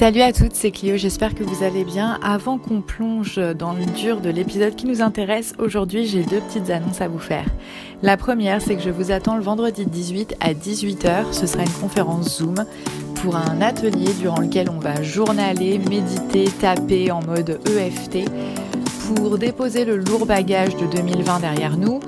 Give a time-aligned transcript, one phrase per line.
[0.00, 2.18] Salut à toutes, c'est Clio, j'espère que vous allez bien.
[2.22, 6.70] Avant qu'on plonge dans le dur de l'épisode qui nous intéresse, aujourd'hui j'ai deux petites
[6.70, 7.44] annonces à vous faire.
[8.02, 11.72] La première, c'est que je vous attends le vendredi 18 à 18h, ce sera une
[11.72, 12.64] conférence Zoom
[13.16, 18.20] pour un atelier durant lequel on va journaler, méditer, taper en mode EFT
[19.06, 22.00] pour déposer le lourd bagage de 2020 derrière nous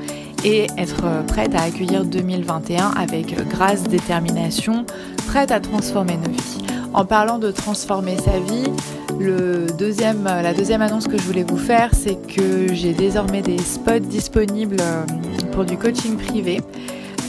[0.46, 4.86] et être prête à accueillir 2021 avec grâce, détermination,
[5.26, 6.71] prête à transformer nos vies.
[6.94, 8.70] En parlant de transformer sa vie,
[9.18, 14.76] la deuxième annonce que je voulais vous faire, c'est que j'ai désormais des spots disponibles
[14.80, 15.04] euh,
[15.52, 16.60] pour du coaching privé.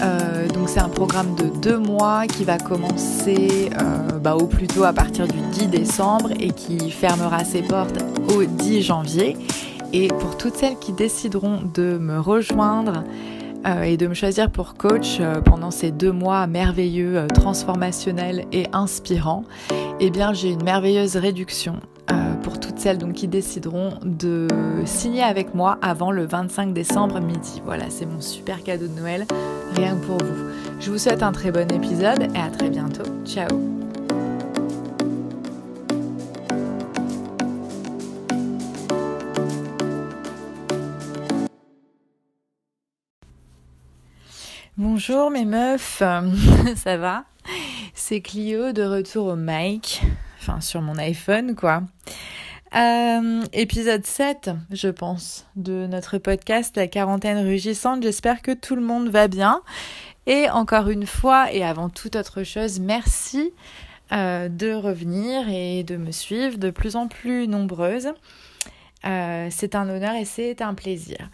[0.02, 4.68] Euh, donc c'est un programme de deux mois qui va commencer euh, bah, au plus
[4.68, 8.04] tôt à partir du 10 décembre et qui fermera ses portes
[8.36, 9.38] au 10 janvier.
[9.94, 13.04] Et pour toutes celles qui décideront de me rejoindre,
[13.66, 18.46] euh, et de me choisir pour coach euh, pendant ces deux mois merveilleux, euh, transformationnels
[18.52, 19.44] et inspirants,
[20.00, 21.80] eh bien j'ai une merveilleuse réduction
[22.44, 24.50] pour toutes celles qui décideront de
[24.84, 27.62] signer avec moi avant le 25 décembre midi.
[27.64, 29.26] Voilà, c'est mon super cadeau de Noël,
[29.76, 30.50] rien que pour vous.
[30.82, 33.10] Je vous souhaite un très bon épisode et à très bientôt.
[33.26, 33.83] Ciao
[44.76, 46.02] Bonjour mes meufs,
[46.76, 47.26] ça va?
[47.94, 50.02] C'est Clio de retour au mic,
[50.40, 51.84] enfin sur mon iPhone quoi.
[52.76, 58.02] Euh, épisode 7, je pense, de notre podcast La quarantaine rugissante.
[58.02, 59.62] J'espère que tout le monde va bien.
[60.26, 63.54] Et encore une fois, et avant toute autre chose, merci
[64.12, 68.12] euh, de revenir et de me suivre de plus en plus nombreuses.
[69.06, 71.30] Euh, c'est un honneur et c'est un plaisir.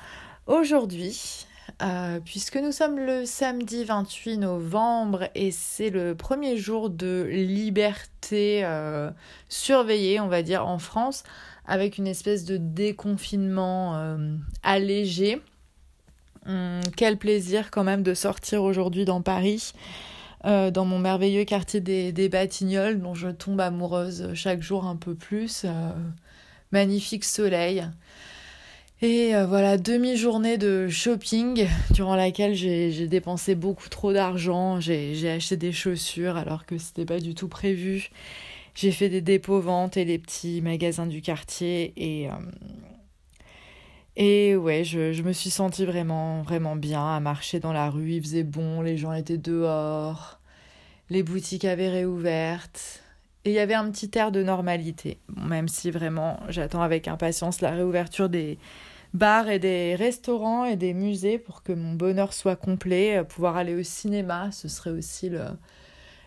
[0.46, 1.48] Aujourd'hui,
[1.82, 8.62] euh, puisque nous sommes le samedi 28 novembre et c'est le premier jour de liberté
[8.64, 9.12] euh,
[9.50, 11.24] surveillée, on va dire, en France,
[11.66, 15.42] avec une espèce de déconfinement euh, allégé.
[16.46, 19.74] Hum, quel plaisir quand même de sortir aujourd'hui dans Paris,
[20.46, 25.14] dans mon merveilleux quartier des, des, Batignolles, dont je tombe amoureuse chaque jour un peu
[25.14, 25.66] plus.
[26.72, 27.86] magnifique soleil.
[29.02, 34.82] Et euh, voilà, demi-journée de shopping durant laquelle j'ai dépensé beaucoup trop d'argent.
[34.82, 38.10] J'ai acheté des chaussures alors que c'était pas du tout prévu.
[38.76, 42.34] J'ai fait des dépôts ventes et les petits magasins du quartier et euh,
[44.18, 48.14] et ouais, je, je, me suis sentie vraiment vraiment bien à marcher dans la rue.
[48.14, 50.42] Il faisait bon, les gens étaient dehors,
[51.10, 53.02] les boutiques avaient réouvertes.
[53.46, 57.62] Et il y avait un petit air de normalité, même si vraiment j'attends avec impatience
[57.62, 58.58] la réouverture des,
[59.14, 63.18] bars et des restaurants et des musées pour que mon bonheur soit complet.
[63.18, 65.46] Euh, pouvoir aller au cinéma, ce serait aussi le,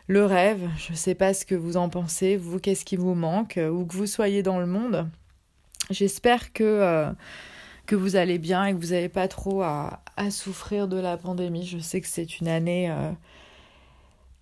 [0.08, 0.68] le rêve.
[0.78, 3.70] Je ne sais pas ce que vous en pensez, vous, qu'est-ce qui vous manque, euh,
[3.70, 5.08] où que vous soyez dans le monde.
[5.90, 7.10] J'espère que, euh,
[7.86, 11.16] que vous allez bien et que vous n'avez pas trop à, à, souffrir de la
[11.16, 11.66] pandémie.
[11.66, 12.94] Je sais que c'est une année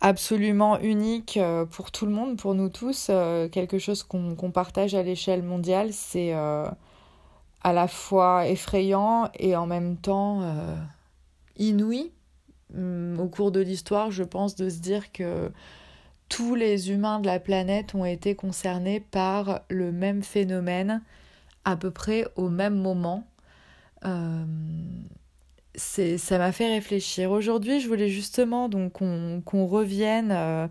[0.01, 1.39] absolument unique
[1.71, 3.11] pour tout le monde, pour nous tous.
[3.51, 6.35] quelque chose qu'on partage à l'échelle mondiale, c'est
[7.63, 10.77] à la fois effrayant et en même temps euh,
[11.57, 12.13] inouï
[12.75, 15.51] hum, au cours de l'histoire, je pense, de se dire que
[16.29, 21.03] tous les humains de la planète ont été concernés par le même phénomène
[21.65, 23.27] à peu près au même moment.
[24.05, 24.45] Euh,
[25.77, 27.31] ça m'a fait réfléchir.
[27.31, 30.69] Aujourd'hui, je voulais justement qu'on revienne euh,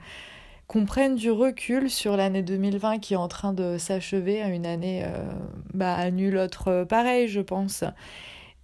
[0.69, 5.03] qu'on prenne du recul sur l'année 2020 qui est en train de s'achever, une année
[5.03, 5.25] euh,
[5.73, 7.83] bah, à nul autre pareil, je pense,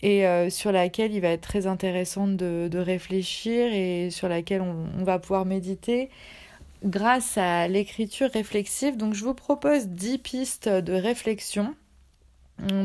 [0.04, 5.04] et euh, sur laquelle il va être très intéressant de, réfléchir et sur laquelle on,
[5.04, 6.12] va pouvoir méditer
[6.84, 8.98] grâce à l'écriture réflexive.
[8.98, 11.74] Donc je vous propose 10 pistes de réflexion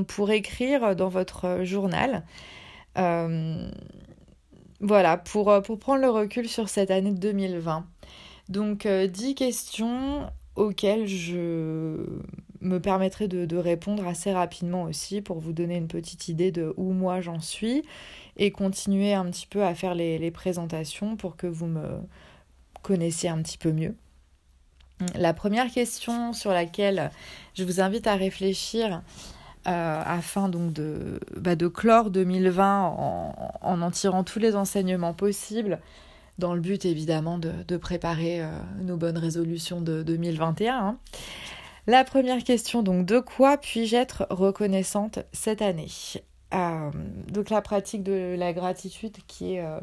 [0.08, 2.24] pour écrire dans votre journal.
[2.96, 3.70] Euh,
[4.80, 7.84] voilà, pour, pour prendre le recul sur cette année 2020.
[8.50, 12.04] Donc, 10 euh, questions auxquelles je
[12.60, 16.92] me permettrai de, répondre assez rapidement aussi pour vous donner une petite idée de où
[16.92, 17.84] moi j'en suis
[18.36, 22.00] et continuer un petit peu à faire les, présentations pour que vous me
[22.82, 23.94] connaissiez un petit peu mieux.
[25.14, 27.10] La première question sur laquelle
[27.54, 29.00] je vous invite à réfléchir
[29.66, 35.80] euh, afin donc de, bah, clore 2020 en, en en tirant tous les enseignements possibles,
[36.40, 38.50] dans le but évidemment de, préparer euh,
[38.82, 40.74] nos bonnes résolutions de 2021.
[40.74, 40.98] Hein.
[41.86, 45.88] La première question, donc, de quoi puis-je être reconnaissante cette année?
[46.52, 46.90] Euh,
[47.28, 49.78] Donc la pratique de la gratitude qui est euh,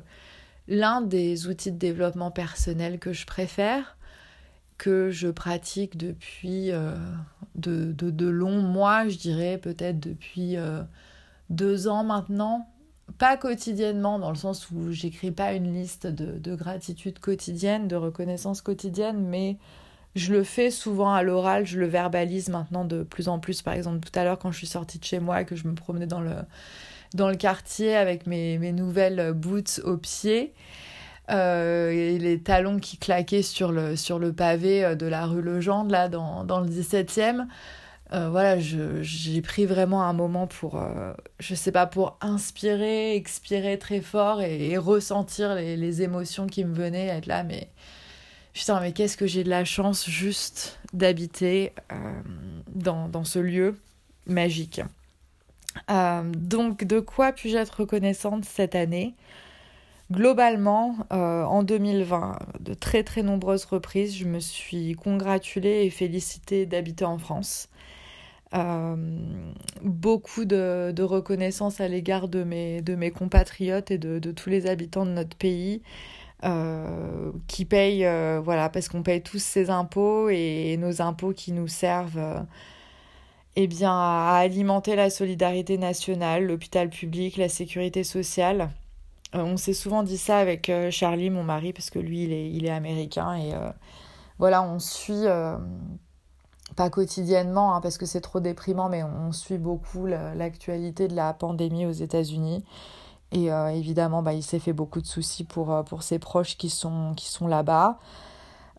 [0.67, 3.97] l'un des outils de développement personnel que je préfère
[4.77, 6.69] que je pratique depuis
[7.55, 10.55] de, de, longs mois, je dirais peut-être depuis
[11.49, 12.67] deux ans maintenant.
[13.17, 17.95] Pas quotidiennement, dans le sens où j'écris pas une liste de, de gratitude quotidienne, de
[17.95, 19.57] reconnaissance quotidienne, mais
[20.15, 23.61] je le fais souvent à l'oral, je le verbalise maintenant de plus en plus.
[23.61, 25.73] Par exemple, tout à l'heure, quand je suis sortie de chez moi que je me
[25.73, 26.35] promenais dans le,
[27.13, 30.53] dans le quartier avec mes, mes nouvelles boots aux pieds,
[31.29, 35.41] euh, et les talons qui claquaient sur le, sur le pavé euh, de la rue
[35.41, 37.47] Legendre, là, dans, dans le 17e.
[38.13, 40.81] Euh, voilà, j'ai pris vraiment un moment pour,
[41.39, 46.73] je sais pas, pour inspirer, expirer très fort et, ressentir les, les, émotions qui me
[46.73, 47.69] venaient, être là, mais
[48.57, 52.21] putain, mais qu'est-ce que j'ai de la chance juste d'habiter euh,
[52.67, 53.77] dans, ce lieu
[54.25, 54.81] magique.
[55.91, 59.13] Euh, donc, de quoi puis-je être reconnaissante cette année?
[60.11, 66.65] Globalement, euh, en 2020, de très très nombreuses reprises, je me suis congratulée et félicitée
[66.65, 67.69] d'habiter en France.
[69.81, 74.67] Beaucoup de, reconnaissance à l'égard de mes, de mes compatriotes et de, de, tous les
[74.67, 75.81] habitants de notre pays.
[76.43, 81.51] Euh, qui payent, euh, voilà, parce qu'on paye tous ces impôts et, nos impôts qui
[81.51, 82.39] nous servent euh,
[83.55, 88.69] eh bien, à alimenter la solidarité nationale, l'hôpital public, la sécurité sociale.
[89.33, 92.65] on s'est souvent dit ça avec Charlie, mon mari, parce que lui, il est, il
[92.65, 93.35] est américain.
[93.37, 93.53] Et
[94.39, 95.25] voilà, on suit,
[96.75, 101.33] pas quotidiennement, hein, parce que c'est trop déprimant, mais on, suit beaucoup l'actualité de la
[101.33, 102.63] pandémie aux États-Unis.
[103.31, 106.57] Et euh, évidemment, bah, il s'est fait beaucoup de soucis pour, euh, pour ses proches
[106.57, 107.99] qui sont, qui sont là-bas.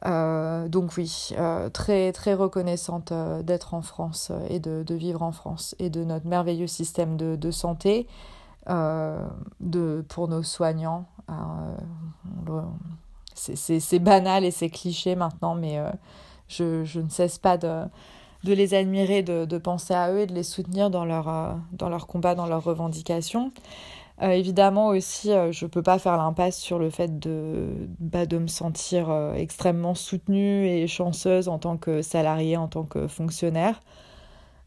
[0.06, 1.35] Euh, donc oui,
[1.73, 3.12] très très reconnaissante
[3.43, 7.50] d'être en France et de, vivre en France et de notre merveilleux système de, de
[7.50, 8.06] santé
[8.69, 11.06] de, pour nos soignants.
[13.34, 15.81] c'est banal et c'est cliché maintenant, mais
[16.48, 17.84] je, ne cesse pas de,
[18.44, 22.46] les admirer, de, penser à eux et de les soutenir dans leur, leur combat, dans
[22.46, 23.52] leurs revendications.
[24.22, 28.24] Euh, évidemment aussi, euh, je ne peux pas faire l'impasse sur le fait de, bah,
[28.32, 33.80] me sentir euh, extrêmement soutenue et chanceuse en tant que salariée, en tant que fonctionnaire.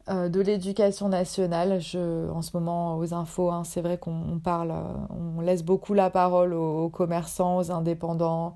[0.07, 4.73] de l'éducation nationale, en ce moment aux infos, hein, c'est vrai qu'on parle,
[5.09, 8.55] on laisse beaucoup la parole aux, commerçants, aux indépendants,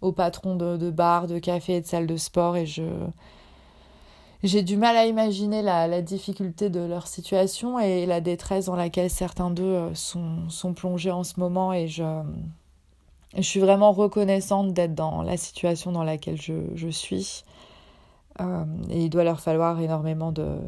[0.00, 2.82] aux patrons de, bars, de cafés et de salles de sport et je,
[4.44, 9.10] j'ai du mal à imaginer la, difficulté de leur situation et la détresse dans laquelle
[9.10, 12.22] certains d'eux euh, sont, plongés en ce moment et je,
[13.40, 17.42] suis vraiment reconnaissante d'être dans la situation dans laquelle je, je suis.
[18.40, 20.60] Euh, et il doit leur falloir énormément de,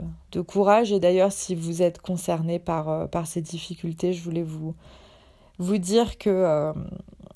[0.42, 0.90] courage.
[0.90, 4.74] Et d'ailleurs, si vous êtes concerné par, euh, par ces difficultés, je voulais vous,
[5.78, 6.72] dire que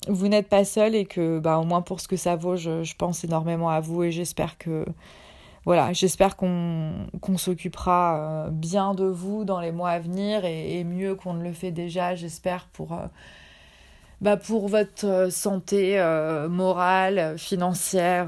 [0.07, 2.95] vous n'êtes pas seul et que, bah, au moins pour ce que ça vaut, je,
[2.95, 4.85] pense énormément à vous et j'espère que
[5.65, 11.15] voilà, j'espère qu'on s'occupera euh, bien de vous dans les mois à venir et, mieux
[11.15, 13.07] qu'on ne le fait déjà, j'espère, pour, euh,
[14.21, 15.97] bah pour votre euh, santé
[16.49, 18.27] morale, financière.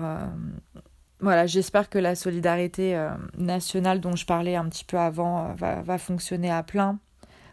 [1.19, 2.99] voilà, j'espère que la solidarité
[3.37, 6.97] nationale dont je parlais un petit peu avant va, va, fonctionner à plein.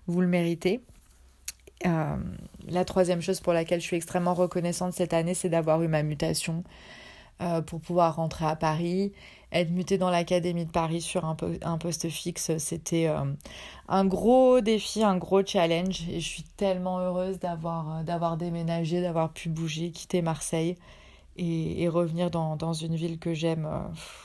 [0.06, 0.82] Vous le méritez.
[2.68, 6.02] La troisième chose pour laquelle je suis extrêmement reconnaissante cette année, c'est d'avoir eu ma
[6.02, 6.64] mutation
[7.66, 9.12] pour pouvoir rentrer à Paris
[9.54, 11.36] être muté dans l'académie de Paris sur un,
[11.78, 13.24] poste fixe, c'était euh,
[13.88, 16.08] un gros défi, un gros challenge.
[16.10, 20.76] Et je suis tellement heureuse d'avoir, euh, déménagé, d'avoir pu bouger, quitter Marseille
[21.36, 23.80] et, revenir dans, une ville que j'aime euh,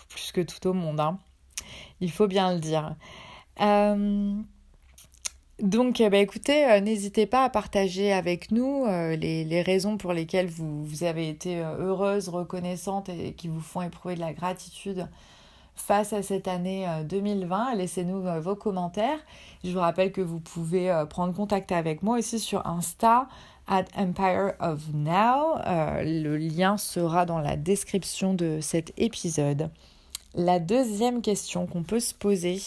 [0.09, 0.99] plus que tout au monde.
[0.99, 1.19] Hein.
[2.01, 2.95] Il faut bien le dire.
[5.61, 10.85] Donc, bah, écoutez, n'hésitez pas à partager avec nous les, les, raisons pour lesquelles vous,
[10.85, 15.07] vous avez été heureuse, reconnaissante et qui vous font éprouver de la gratitude
[15.75, 17.75] face à cette année 2020.
[17.75, 19.19] Laissez-nous vos commentaires.
[19.63, 23.27] Je vous rappelle que vous pouvez prendre contact avec moi aussi sur Insta
[23.67, 25.57] at Empire of Now.
[26.03, 29.69] le lien sera dans la description de cet épisode.
[30.35, 32.61] La deuxième question qu'on peut se poser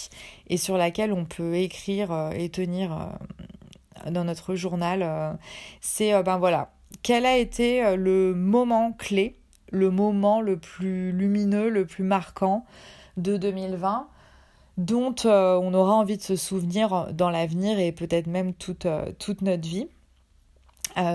[0.48, 5.32] et sur laquelle on peut écrire euh, et tenir euh, dans notre journal, euh,
[5.80, 9.36] c'est ben voilà, quel a été le moment clé,
[9.70, 12.66] le moment le plus lumineux, le plus marquant
[13.16, 14.08] de 2020
[14.78, 18.86] dont on aura envie de se souvenir dans l'avenir et peut-être même toute,
[19.18, 19.86] toute notre vie?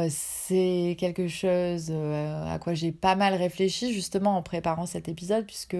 [0.09, 5.77] c'est quelque chose à quoi j'ai pas mal réfléchi justement en préparant cet épisode puisque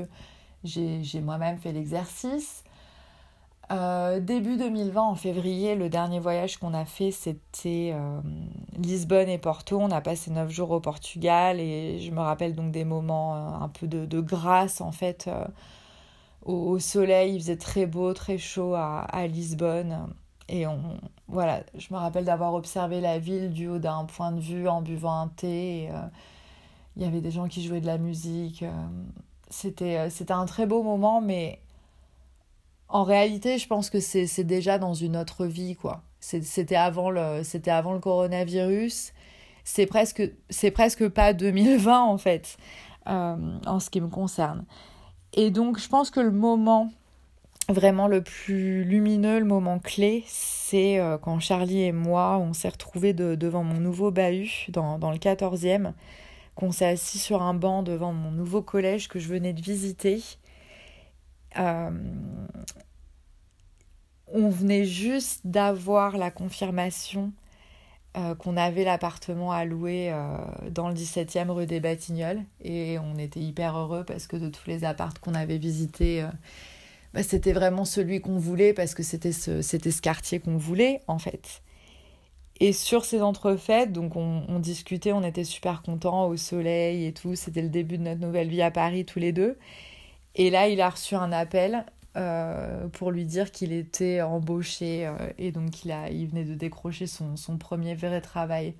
[0.64, 2.64] j'ai moi-même fait l'exercice.
[3.70, 8.22] Euh, début 2020, en février, le dernier voyage qu'on a fait, c'était euh,
[8.78, 9.78] Lisbonne et Porto.
[9.80, 13.64] On a passé 9 jours au Portugal et je me rappelle donc des moments euh,
[13.64, 15.30] un peu de, grâce en fait
[16.44, 17.36] au, soleil.
[17.36, 20.08] Il faisait très beau, très chaud à, à Lisbonne.
[20.50, 20.80] Et on,
[21.28, 24.82] voilà, je me rappelle d'avoir observé la ville du haut d'un point de vue en
[24.82, 25.90] buvant un thé.
[26.96, 28.64] il y avait des gens qui jouaient de la musique.
[29.50, 31.60] C'était, c'était un très beau moment, mais
[32.90, 36.02] en réalité, je pense que c'est déjà dans une autre vie, quoi.
[36.20, 39.14] C'était avant, le, avant le coronavirus.
[39.64, 40.24] C'est presque,
[40.74, 42.58] presque pas 2020, en fait,
[43.08, 44.66] euh, en ce qui me concerne.
[45.34, 46.90] Et donc, je pense que le moment
[47.70, 52.70] vraiment le plus lumineux, le moment clé, c'est euh, quand Charlie et moi, on s'est
[52.70, 55.92] retrouvés devant mon nouveau bahut dans, dans le 14e,
[56.58, 60.22] qu'on s'est assis sur un banc devant mon nouveau collège que je venais de visiter
[61.58, 61.92] euh,
[64.28, 67.32] on venait juste d'avoir la confirmation
[68.18, 70.38] euh, qu'on avait l'appartement à louer euh,
[70.70, 72.44] dans le 17e rue des Batignolles.
[72.62, 76.26] Et on était hyper heureux parce que de tous les appartes qu'on avait visités,
[77.14, 81.20] bah, c'était vraiment celui qu'on voulait parce que c'était ce, ce quartier qu'on voulait en
[81.20, 81.62] fait.
[82.60, 87.36] Et sur ces entrefaites, donc on, discutait, on était super contents au soleil et tout.
[87.36, 89.58] C'était le début de notre nouvelle vie à Paris tous les deux.
[90.36, 91.86] Et là, il a reçu un appel
[92.16, 96.56] euh, pour lui dire qu'il était embauché euh, et donc il, a, il venait de
[96.56, 98.74] décrocher son, son, premier vrai travail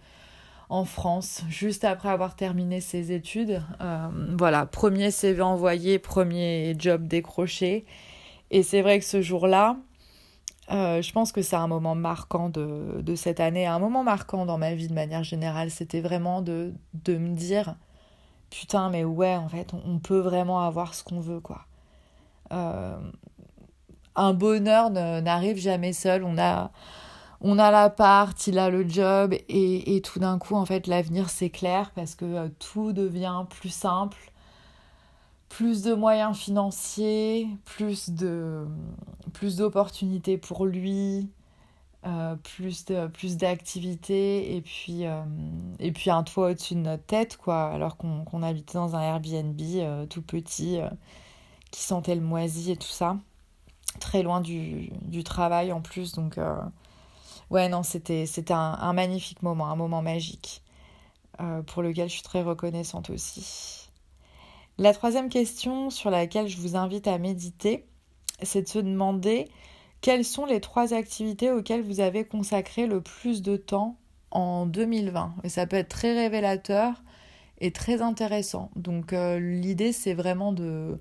[0.70, 3.62] en France, juste après avoir terminé ses études.
[3.82, 4.08] Euh,
[4.38, 7.86] voilà, premier CV envoyé, premier job décroché.
[8.50, 9.78] Et c'est vrai que ce jour-là,
[10.70, 14.58] je pense que c'est un moment marquant de, de, cette année, un moment marquant dans
[14.58, 15.72] ma vie de manière générale.
[15.72, 17.76] C'était vraiment de, de me dire
[18.50, 21.66] putain, mais ouais, en fait, on, peut vraiment avoir ce qu'on veut, quoi.
[22.52, 22.98] Euh,
[24.16, 26.24] un bonheur n'arrive jamais seul.
[26.24, 26.72] On a,
[27.42, 31.30] on a l'appart, il a le job, et, et tout d'un coup, en fait, l'avenir
[31.30, 34.18] s'éclaire parce que euh, tout devient plus simple,
[35.50, 38.66] plus de moyens financiers, plus de
[39.34, 41.30] plus d'opportunités pour lui,
[42.06, 45.24] euh, plus de plus d'activités et puis euh,
[45.80, 49.60] et puis un toit au-dessus de notre tête quoi alors qu'on habitait dans un Airbnb
[49.60, 50.80] euh, tout petit
[51.72, 53.18] qui sentait le moisi et tout ça.
[54.00, 56.40] Très loin du, du travail en plus donc
[57.50, 60.62] ouais non c'était c'était un, magnifique moment un moment magique
[61.66, 63.87] pour lequel je suis très reconnaissante aussi
[64.78, 67.86] la troisième question sur laquelle je vous invite à méditer
[68.44, 69.50] c'est de se demander
[70.02, 73.98] quelles sont les trois activités auxquelles vous avez consacré le plus de temps
[74.32, 77.04] en 2020 Et ça peut être très révélateur
[77.60, 78.70] et très intéressant.
[78.76, 81.00] Donc euh, l'idée c'est vraiment de,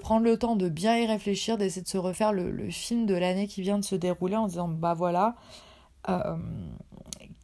[0.00, 3.46] prendre le temps de bien y réfléchir, d'essayer de se refaire le, film de l'année
[3.46, 5.36] qui vient de se dérouler en disant bah voilà,
[6.08, 6.36] euh,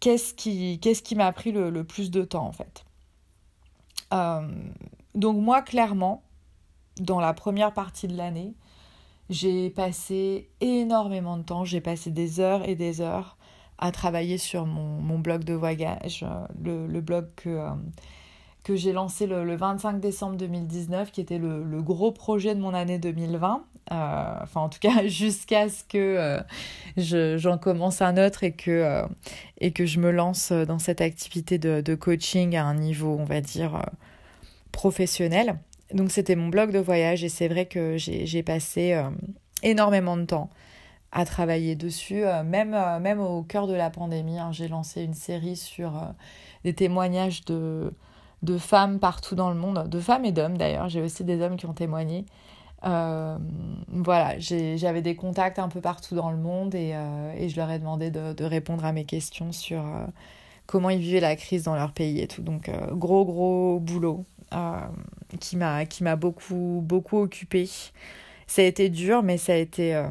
[0.00, 2.84] qu'est-ce qui, qu'est-ce qui m'a pris le, plus de temps en fait?
[4.12, 4.48] Euh,
[5.14, 6.22] donc moi clairement,
[7.00, 8.54] dans la première partie de l'année,
[9.30, 13.36] j'ai passé énormément de temps, j'ai passé des heures et des heures
[13.78, 17.70] à travailler sur mon, blog de voyage, euh, le, blog que, euh,
[18.62, 22.74] que j'ai lancé le, le, 25 décembre 2019, qui était le, gros projet de mon
[22.74, 23.64] année 2020.
[23.92, 26.38] Euh, enfin, en tout cas, jusqu'à ce que
[26.96, 29.06] je, j'en commence un autre et que,
[29.60, 33.84] je me lance dans cette activité de coaching à un niveau, on va dire,
[34.74, 35.58] professionnel.
[35.92, 39.08] Donc c'était mon blog de voyage et c'est vrai que j'ai passé euh,
[39.62, 40.50] énormément de temps
[41.12, 44.38] à travailler dessus, euh, même, euh, même au cœur de la pandémie.
[44.38, 45.92] Hein, j'ai lancé une série sur
[46.64, 47.92] des témoignages de,
[48.42, 50.88] de femmes partout dans le monde, de femmes et d'hommes d'ailleurs.
[50.88, 52.26] J'ai aussi des hommes qui ont témoigné.
[52.82, 56.94] voilà, j'avais des contacts un peu partout dans le monde et,
[57.38, 59.82] et je leur ai demandé de, répondre à mes questions sur
[60.66, 62.42] comment ils vivaient la crise dans leur pays et tout.
[62.42, 64.26] Donc gros gros boulot
[65.40, 67.68] qui m'a qui m'a beaucoup beaucoup occupé.
[68.46, 70.08] Ça a été dur, mais ça a été euh,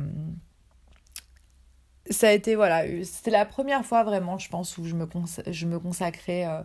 [2.09, 5.07] ça a été voilà, c'était la première fois vraiment, je pense, où je me
[5.47, 6.61] je me consacrais euh,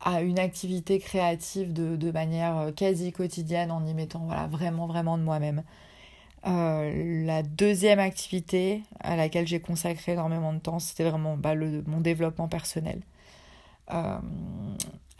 [0.00, 5.18] à une activité créative de, de manière quasi quotidienne en y mettant voilà vraiment vraiment
[5.18, 5.62] de moi-même.
[6.44, 12.00] la deuxième activité à laquelle j'ai consacré énormément de temps, c'était vraiment bah, le, mon
[12.00, 13.00] développement personnel.
[13.88, 14.20] à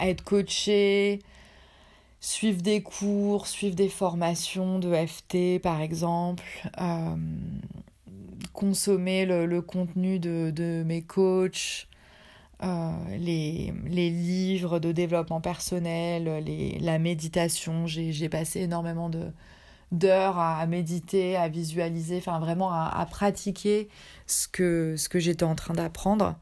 [0.01, 1.21] être coachée,
[2.23, 6.45] suivre des cours, suivre des formations de FT par exemple,
[6.81, 7.17] euh,
[8.53, 11.89] consommer le, contenu de, de, mes coachs,
[12.63, 16.45] euh, les, livres de développement personnel,
[16.81, 17.89] la méditation.
[17.89, 19.11] J'ai passé énormément
[19.91, 23.89] d'heures à méditer, à visualiser, enfin vraiment à, pratiquer
[24.29, 26.37] ce que, ce que j'étais en train d'apprendre.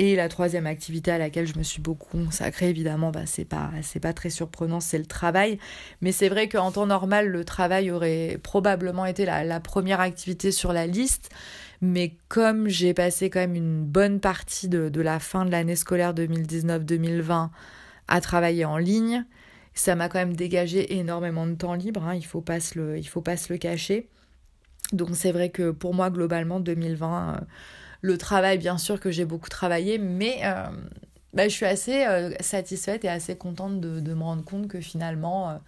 [0.00, 3.72] Et la troisième activité à laquelle je me suis beaucoup consacrée, évidemment, bah, c'est pas,
[4.00, 5.58] pas très surprenant, c'est le travail.
[6.02, 10.72] Mais c'est vrai qu'en temps normal, le travail aurait probablement été la, première activité sur
[10.72, 11.30] la liste.
[11.80, 16.14] Mais comme j'ai passé quand même une bonne partie de, la fin de l'année scolaire
[16.14, 17.48] 2019-2020
[18.06, 19.24] à travailler en ligne,
[19.74, 22.60] ça m'a quand même dégagé énormément de temps libre, hein, il il faut pas
[23.36, 24.08] se le cacher.
[24.92, 27.40] Donc c'est vrai que pour moi, globalement, 2020, euh,
[28.00, 30.68] le travail, bien sûr que j'ai beaucoup travaillé, mais euh,
[31.32, 34.80] bah, je suis assez euh, satisfaite et assez contente de, de, me rendre compte que
[34.80, 35.60] finalement,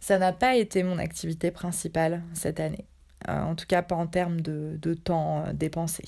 [0.00, 2.86] ça n'a pas été mon activité principale cette année.
[3.26, 6.04] en tout cas, pas en termes de, de temps dépensé.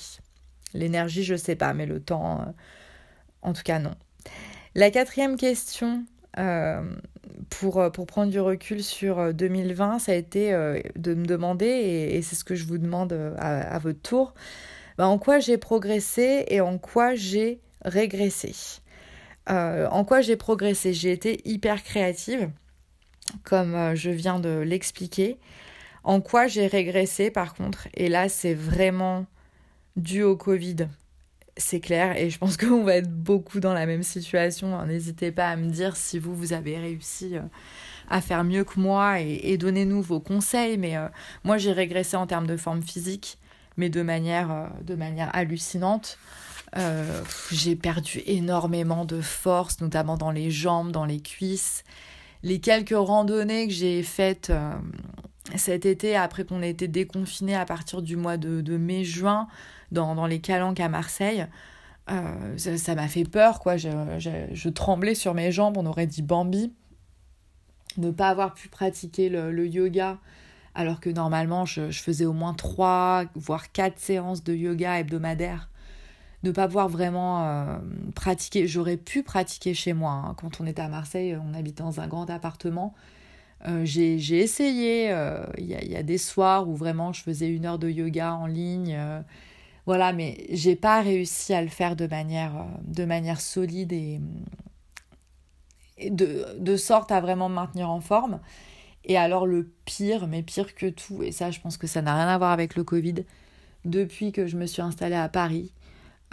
[0.74, 2.54] L'énergie, je sais pas, mais le temps,
[3.42, 3.94] en tout cas, non.
[4.74, 6.04] La quatrième question
[6.38, 6.82] euh,
[7.48, 10.52] pour, euh, pour prendre du recul sur 2020, euh, ça a été
[10.96, 14.34] de me demander, et, c'est ce que je vous demande à, votre tour,
[15.00, 18.54] bah, en quoi j'ai progressé et en quoi j'ai régressé.
[19.46, 20.92] en quoi j'ai progressé?
[20.92, 22.50] J'ai été hyper créative,
[23.42, 25.38] comme je viens de l'expliquer.
[26.04, 29.24] En quoi j'ai régressé par contre, et là c'est vraiment
[29.96, 30.86] dû au Covid
[31.60, 34.84] c'est clair et je pense qu'on va être beaucoup dans la même situation.
[34.86, 37.42] N'hésitez pas à me dire si vous, vous avez réussi euh,
[38.08, 40.78] à faire mieux que moi et, donnez-nous vos conseils.
[40.78, 41.06] Mais euh,
[41.44, 43.38] moi, j'ai régressé en termes de forme physique,
[43.80, 46.18] mais de manière, euh, de manière hallucinante.
[47.50, 51.82] j'ai perdu énormément de force, notamment dans les jambes, dans les cuisses.
[52.44, 54.52] Les quelques randonnées que j'ai faites
[55.56, 59.48] cet été, après qu'on ait été déconfinés à partir du mois de, de mai-juin,
[59.92, 61.46] dans, les calanques à Marseille.
[62.10, 63.76] Euh, ça m'a fait peur, quoi.
[63.76, 63.88] Je,
[64.52, 66.72] je, tremblais sur mes jambes, on aurait dit Bambi.
[67.96, 70.18] Ne pas avoir pu pratiquer le, yoga,
[70.74, 75.68] alors que normalement je, faisais au moins trois, voire quatre séances de yoga hebdomadaires.
[76.42, 77.78] Ne pas pouvoir vraiment euh,
[78.14, 78.66] pratiquer.
[78.66, 80.12] J'aurais pu pratiquer chez moi.
[80.12, 80.34] Hein.
[80.38, 82.94] Quand on était à Marseille, on habitait dans un grand appartement.
[83.68, 85.14] Euh, j'ai essayé.
[85.58, 88.96] Il y, a des soirs où vraiment je faisais une heure de yoga en ligne
[89.90, 94.20] voilà, mais j'ai pas réussi à le faire de manière, euh, de manière solide et,
[96.08, 98.38] de, de sorte à vraiment me maintenir en forme.
[99.04, 102.14] Et alors le pire, mais pire que tout, et ça je pense que ça n'a
[102.14, 103.24] rien à voir avec le Covid,
[103.84, 105.72] depuis que je me suis installée à Paris,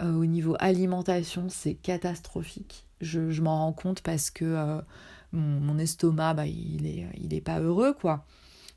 [0.02, 2.84] euh, au niveau alimentation, c'est catastrophique.
[3.00, 4.80] Je, m'en rends compte parce que euh,
[5.32, 8.24] mon, estomac, bah, il est, pas heureux, quoi.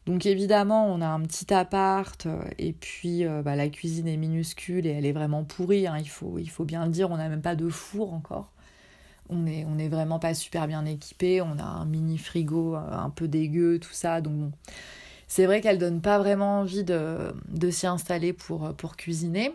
[0.08, 4.88] Donc évidemment, on a un petit appart euh, et puis bah, la cuisine est minuscule
[4.88, 7.30] et elle est vraiment pourrie, hein, il, faut, il faut bien le dire, on n'a
[7.30, 8.52] même pas de four encore.
[9.32, 12.80] On n'est on est vraiment pas super bien équipé, on a un mini frigo euh,
[12.92, 14.22] un peu dégueu, tout ça.
[14.22, 14.52] Donc
[15.28, 19.54] c'est vrai qu'elle donne pas vraiment envie de, de s'y installer pour, pour cuisiner.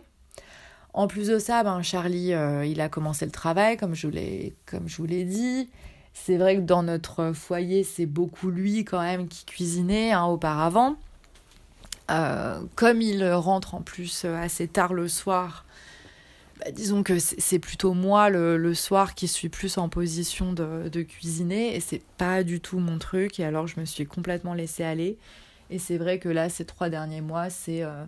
[0.93, 2.33] En plus de ça, ben Charlie,
[2.65, 5.69] il a commencé le travail, comme je vous l'ai dit.
[6.13, 10.95] C'est vrai que dans notre foyer, c'est beaucoup lui quand même qui cuisinait hein, auparavant.
[12.09, 15.65] Euh, comme il rentre en plus assez tard le soir,
[16.59, 21.75] bah, disons que c'est plutôt moi le, soir qui suis plus en position de, cuisiner
[21.75, 23.39] et c'est pas du tout mon truc.
[23.39, 25.17] Et alors je me suis complètement laissée aller.
[25.69, 28.05] Et c'est vrai que là, ces trois derniers mois, c'est euh,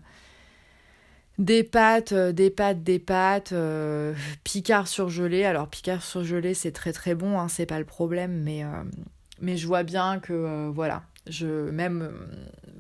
[1.37, 5.43] des pâtes, euh, des pâtes, des pâtes, euh, picard surgelé.
[5.43, 8.63] Alors picard surgelé, c'est très très bon, hein, c'est pas le problème, mais,
[9.41, 12.11] mais je vois bien que voilà, je même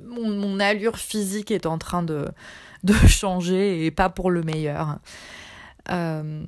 [0.05, 2.25] mon, allure physique est en train de
[3.07, 4.99] changer et pas pour le meilleur.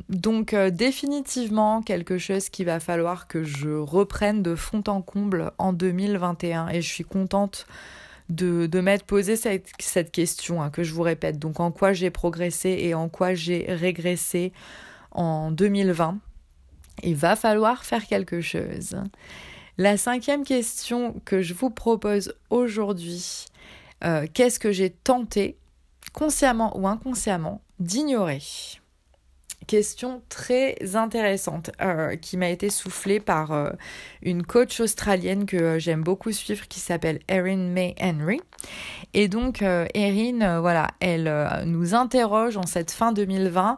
[0.10, 5.74] Donc définitivement quelque chose qu'il va falloir que je reprenne de fond en comble en
[5.74, 7.66] 2021 et je suis contente
[8.32, 11.38] de, m'être posé cette, cette question, hein, que je vous répète.
[11.40, 14.54] Donc, en quoi j'ai progressé et en quoi j'ai régressé
[15.12, 16.20] en 2020.
[17.04, 18.96] Il va falloir faire quelque chose.
[19.78, 23.46] La cinquième question que je vous propose aujourd'hui,
[24.04, 25.58] euh, qu'est-ce que j'ai tenté,
[26.14, 28.42] consciemment ou inconsciemment, d'ignorer?
[29.68, 33.70] Question très intéressante euh, qui m'a été soufflée par euh,
[34.22, 38.42] une coach australienne que euh, j'aime beaucoup suivre qui s'appelle Erin May Henry.
[39.14, 41.34] Et donc Erin, voilà, elle
[41.66, 43.78] nous interroge en cette fin 2020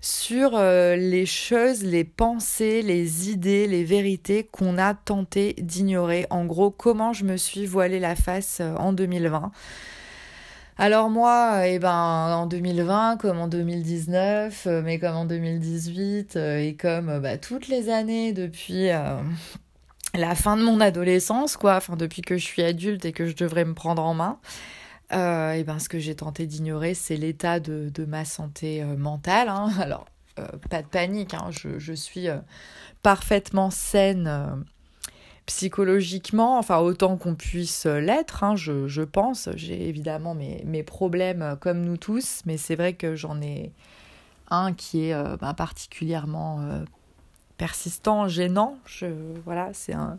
[0.00, 6.26] sur les choses, les pensées, les idées, les vérités qu'on a tenté d'ignorer.
[6.28, 9.52] En gros, comment je me suis voilée la face en 2020.
[10.76, 16.58] Alors moi, eh ben, en 2020, comme en 2019, euh, mais comme en 2018, euh,
[16.58, 18.88] et comme euh, bah, toutes les années depuis,
[20.14, 23.36] la fin de mon adolescence, quoi, enfin depuis que je suis adulte et que je
[23.36, 24.38] devrais me prendre en main.
[25.12, 29.48] Et ben ce que j'ai tenté d'ignorer, c'est l'état de, ma santé mentale.
[29.48, 29.70] Hein.
[29.80, 30.06] Alors,
[30.70, 31.50] pas de panique, hein.
[31.50, 32.26] je, suis
[33.02, 34.64] parfaitement saine
[35.46, 39.48] psychologiquement, enfin autant qu'on puisse l'être, hein, je, je, pense.
[39.56, 43.72] J'ai évidemment mes, mes, problèmes comme nous tous, mais c'est vrai que j'en ai
[44.50, 46.84] un qui est ben, particulièrement
[47.56, 48.78] persistant, gênant.
[48.86, 49.06] Je,
[49.44, 50.18] voilà, c'est un.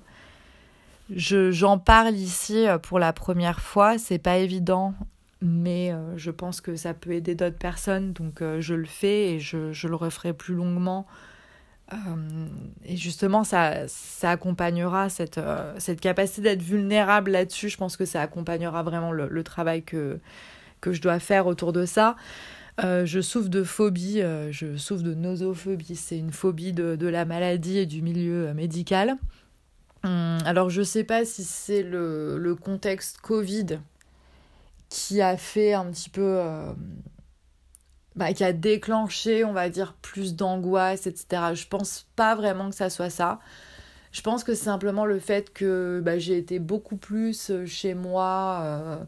[1.14, 4.96] Je, j'en parle ici euh, pour la première fois, c'est pas évident,
[5.42, 9.34] mais euh, je pense que ça peut aider d'autres personnes, donc euh, je le fais
[9.34, 11.06] et je, le referai plus longuement.
[12.84, 15.40] Et justement, ça, ça accompagnera cette,
[15.78, 17.70] cette capacité d'être vulnérable là-dessus.
[17.70, 20.20] Je pense que ça accompagnera vraiment le, travail que,
[20.82, 22.16] que je dois faire autour de ça.
[22.84, 27.08] Euh, je souffre de phobie, euh, je souffre de nosophobie, c'est une phobie de, de,
[27.08, 29.16] la maladie et du milieu euh, médical.
[30.04, 33.80] Hum, alors je sais pas si c'est le, le, contexte Covid
[34.90, 36.40] qui a fait un petit peu...
[38.16, 41.54] Bah, qui a déclenché, on va dire, plus d'angoisse, etc.
[41.54, 43.40] Je pense pas vraiment que ça soit ça.
[44.14, 49.06] Je pense que c'est simplement le fait que bah, j'ai été beaucoup plus chez moi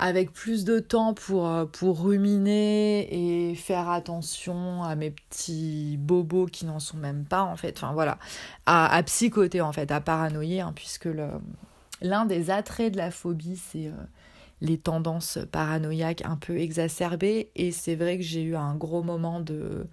[0.00, 6.46] avec plus de temps pour, euh, pour ruminer et faire attention à mes petits bobos
[6.46, 8.18] qui n'en sont même pas en fait, enfin voilà,
[8.64, 11.08] à, psychoter en fait, à paranoïer, hein, puisque
[12.00, 13.92] l'un des attraits de la phobie c'est euh,
[14.60, 19.40] les tendances paranoïaques un peu exacerbées et c'est vrai que j'ai eu un gros moment
[19.40, 19.86] de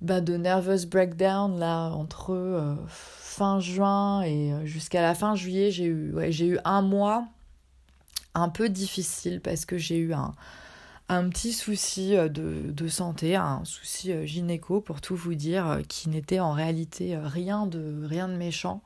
[0.00, 5.84] bah, de nervous breakdown là entre euh, fin juin et jusqu'à la fin juillet j'ai
[5.84, 7.26] eu j'ai eu un mois
[8.34, 10.34] un peu difficile parce que j'ai eu un,
[11.30, 15.80] petit souci euh, de, de, santé, un souci euh, gynéco pour tout vous dire, euh,
[15.82, 18.82] qui n'était en réalité rien de, rien de méchant.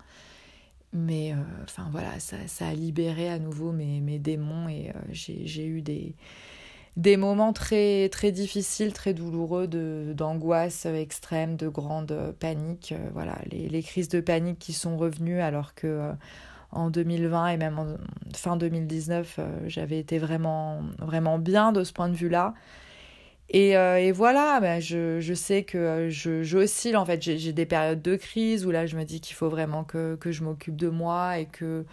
[0.95, 7.17] Mais enfin voilà, ça, ça, a libéré à nouveau mes, démons et j'ai eu des,
[7.17, 12.95] moments très, très difficiles, très douloureux d'angoisse extrême, de grande panique.
[13.13, 16.13] voilà, les, crises de panique qui sont revenues alors que
[16.75, 17.87] en 2020 et même en
[18.35, 22.55] fin 2019, euh, j'avais été vraiment, vraiment bien de ce point de vue-là.
[23.51, 27.67] Et, euh, et, voilà, bah, je, je, sais que euh, j'oscille, en fait, j'ai, des
[27.67, 30.77] périodes de crise où là, je me dis qu'il faut vraiment que, que je m'occupe
[30.77, 31.85] de moi et que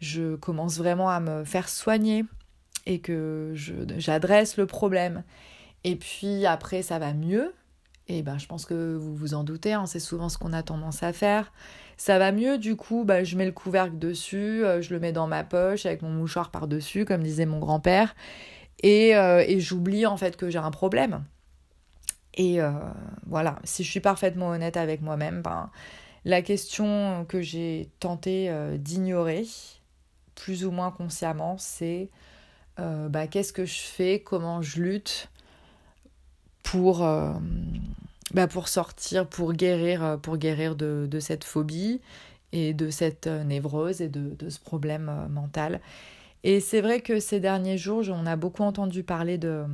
[0.00, 2.24] je commence vraiment à me faire soigner
[2.86, 5.22] et que j'adresse le problème.
[5.84, 7.54] Et puis après, ça va mieux.
[8.08, 10.62] Et ben, je pense que vous vous en doutez, hein, c'est souvent ce qu'on a
[10.62, 11.52] tendance à faire.
[11.98, 15.12] Ça va mieux, du coup, bah, je mets le couvercle dessus, euh, je le mets
[15.12, 18.14] dans ma poche avec mon mouchoir par-dessus, comme disait mon grand-père,
[18.82, 21.24] et, euh, et j'oublie en fait que j'ai un problème.
[22.34, 22.70] Et euh,
[23.26, 25.70] voilà, si je suis parfaitement honnête avec moi-même, ben,
[26.24, 29.46] la question que j'ai tenté d'ignorer,
[30.34, 32.10] plus ou moins consciemment, c'est
[32.76, 35.30] bah, qu'est-ce que je fais, comment je lutte
[36.62, 37.02] pour
[38.34, 42.00] bah sortir, pour guérir, euh, pour guérir de, cette phobie
[42.52, 45.80] et de cette euh, névrose et de, ce problème euh, mental?
[46.44, 49.64] Et c'est vrai que ces derniers jours, on a beaucoup entendu parler de,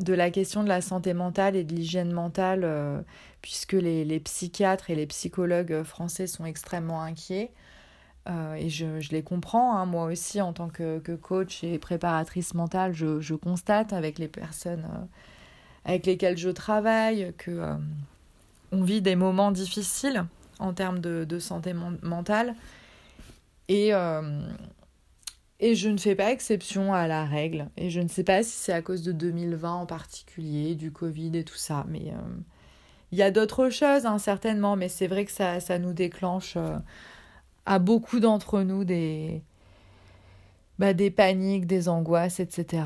[0.00, 3.04] de la question de la santé mentale et de l'hygiène mentale,
[3.42, 7.50] puisque les, les, psychiatres et les psychologues français sont extrêmement inquiets.
[8.28, 9.86] Euh, et je, je, les comprends, hein.
[9.86, 14.26] moi aussi en tant que, que, coach et préparatrice mentale, je, je constate avec les
[14.26, 14.84] personnes
[15.84, 17.76] avec lesquels je travaille, que euh,
[18.72, 20.24] on vit des moments difficiles
[20.58, 22.56] en termes de, de santé mentale.
[23.68, 24.40] Et, euh,
[25.60, 27.68] et je ne fais pas exception à la règle.
[27.76, 31.36] Et je ne sais pas si c'est à cause de 2020 en particulier, du Covid
[31.36, 31.86] et tout ça.
[31.88, 32.36] Mais euh,
[33.12, 34.76] il y a d'autres choses, hein, certainement.
[34.76, 36.58] Mais c'est vrai que ça, ça nous déclenche
[37.66, 39.42] à beaucoup d'entre nous des,
[40.78, 42.82] bah, des paniques, des angoisses, etc.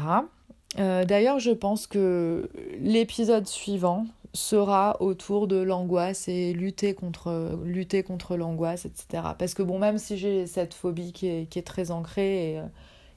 [0.79, 2.49] Euh, d'ailleurs, je pense que
[2.81, 9.23] l'épisode suivant sera autour de l'angoisse et lutter contre, lutter contre l'angoisse, etc.
[9.39, 12.65] Parce que bon, même si j'ai cette phobie qui est, très ancrée et euh,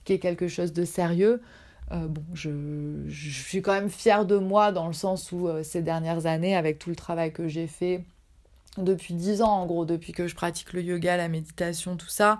[0.05, 1.41] qui est quelque chose de sérieux,
[1.91, 2.49] euh, bon, je,
[3.07, 6.79] je, suis quand même fière de moi dans le sens où ces dernières années, avec
[6.79, 8.03] tout le travail que j'ai fait
[8.77, 12.39] depuis dix ans en gros, depuis que je pratique le yoga, la méditation, tout ça,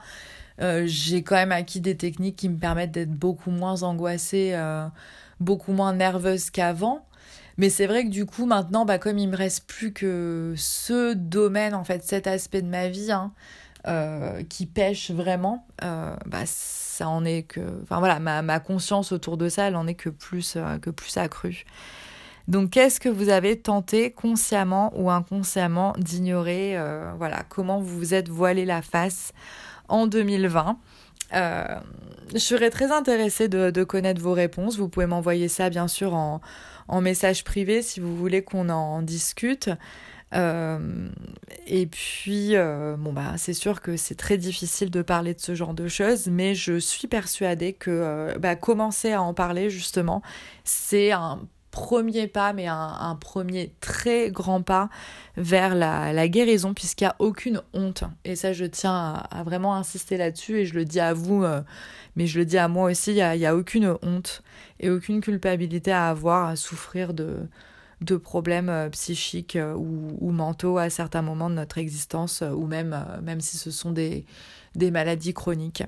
[0.61, 4.87] euh, j'ai quand même acquis des techniques qui me permettent d'être beaucoup moins angoissée, euh,
[5.39, 7.05] beaucoup moins nerveuse qu'avant.
[7.57, 11.13] Mais c'est vrai que du coup, maintenant, bah, comme il me reste plus que ce
[11.13, 13.31] domaine, en fait, cet aspect de ma vie, hein,
[13.87, 17.61] euh, qui pêche vraiment, euh, bah, ça en est que.
[17.83, 21.65] Enfin voilà, ma, conscience autour de ça, elle en est que plus, que plus accrue.
[22.47, 28.13] Donc qu'est-ce que vous avez tenté consciemment ou inconsciemment d'ignorer euh, Voilà, comment vous vous
[28.13, 29.31] êtes voilé la face
[29.87, 30.77] en 2020
[31.33, 31.79] euh,
[32.33, 34.77] je serais très intéressée de, connaître vos réponses.
[34.77, 36.41] Vous pouvez m'envoyer ça bien sûr en,
[37.01, 39.69] message privé si vous voulez qu'on en discute.
[40.35, 41.09] Euh,
[41.67, 42.55] et puis,
[42.97, 46.27] bon bah, c'est sûr que c'est très difficile de parler de ce genre de choses,
[46.27, 50.21] mais je suis persuadée que bah, commencer à en parler justement,
[50.63, 51.39] c'est un
[51.73, 54.89] premier pas, mais un, premier très grand pas
[55.37, 58.03] vers la, guérison, puisqu'il n'y a aucune honte.
[58.23, 61.61] Et ça, je tiens à, vraiment insister là-dessus, et je le dis à vous, euh,
[62.15, 64.43] mais je le dis à moi aussi, il n'y a, aucune honte
[64.79, 67.39] et aucune culpabilité à avoir à souffrir de,
[68.01, 72.95] de problèmes euh, psychiques euh, ou, mentaux à certains moments de notre existence, ou même,
[73.23, 74.25] même si ce sont des,
[74.75, 75.83] des maladies chroniques.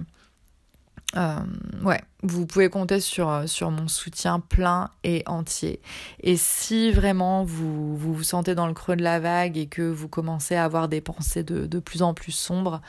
[1.16, 1.40] Euh,
[1.84, 5.80] ouais, vous pouvez compter sur, euh, sur mon soutien plein et entier.
[6.22, 10.10] Et si vraiment vous, vous, sentez dans le creux de la vague et que vous
[10.10, 12.82] commencez à avoir des pensées de, de plus en plus sombres,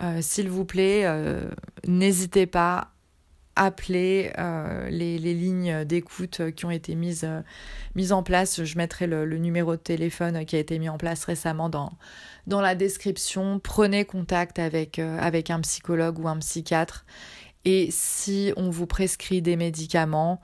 [0.00, 1.04] euh, s'il vous plaît,
[1.86, 2.90] n'hésitez pas
[3.56, 4.32] à appeler
[4.90, 7.24] les, les, lignes d'écoute qui ont été mises,
[8.10, 8.64] en place.
[8.64, 11.92] Je mettrai le, le, numéro de téléphone qui a été mis en place récemment dans,
[12.48, 13.60] dans la description.
[13.60, 17.04] Prenez contact avec, avec un psychologue ou un psychiatre
[17.64, 20.40] et si on vous prescrit des médicaments,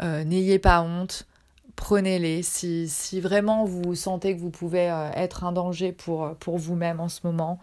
[0.00, 1.26] euh, n'ayez pas honte,
[1.76, 2.42] prenez-les.
[2.42, 7.08] Si, vraiment vous sentez que vous pouvez euh, être un danger pour, pour vous-même en
[7.08, 7.58] ce moment,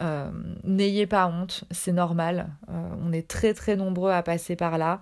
[0.00, 0.30] euh,
[0.64, 2.50] n'ayez pas honte, c'est normal.
[2.68, 5.00] on est très très nombreux à passer par là.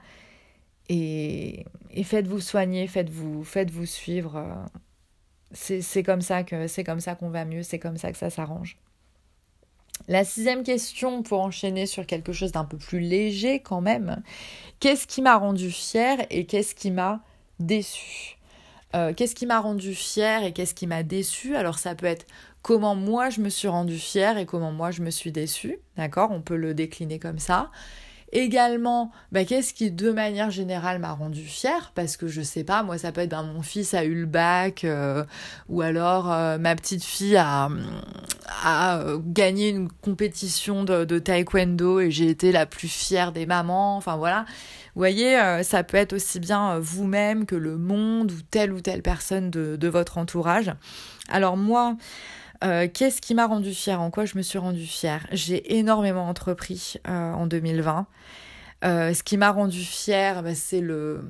[0.89, 4.43] Et, et faites-vous soigner, faites-vous faites -vous suivre.
[5.53, 8.31] c'est comme ça que c'est comme ça qu'on va mieux, c'est comme ça que ça
[8.31, 8.79] s'arrange.
[10.09, 14.23] La sixième question, pour enchaîner sur quelque chose d'un peu plus léger quand même,
[14.79, 17.21] qu'est-ce qui m'a rendu fière et qu'est-ce qui m'a
[17.59, 18.37] déçu
[18.95, 22.27] euh, Qu'est-ce qui m'a rendu fière et qu'est-ce qui m'a déçu Alors ça peut être
[22.63, 26.31] comment moi je me suis rendu fière et comment moi je me suis déçue, d'accord?
[26.31, 27.71] On peut le décliner comme ça.
[28.37, 31.93] Également, bah, qu'est-ce qui de manière générale m'a rendu fière?
[31.95, 34.27] Parce que je sais pas, moi ça peut être ben, mon fils a eu le
[34.27, 35.25] bac, euh,
[35.71, 37.71] ou alors euh, ma petite fille a,
[38.63, 43.47] a euh, gagné une compétition de, de taekwondo et j'ai été la plus fière des
[43.47, 43.97] mamans.
[43.97, 44.45] Enfin voilà,
[44.95, 49.01] vous voyez, ça peut être aussi bien vous-même que le monde ou telle ou telle
[49.01, 50.75] personne de, de votre entourage.
[51.31, 51.97] Alors moi,
[52.65, 55.27] euh, qu'est-ce qui m'a rendu fière En quoi je me suis rendue fière?
[55.33, 58.07] J'ai énormément entrepris euh, en 2020.
[58.85, 61.25] Euh, ce qui m'a rendu fière, bah, c'est le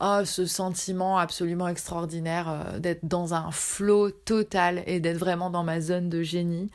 [0.00, 5.80] oh, ce sentiment absolument extraordinaire d'être dans un flow total et d'être vraiment dans ma
[5.80, 6.70] zone de génie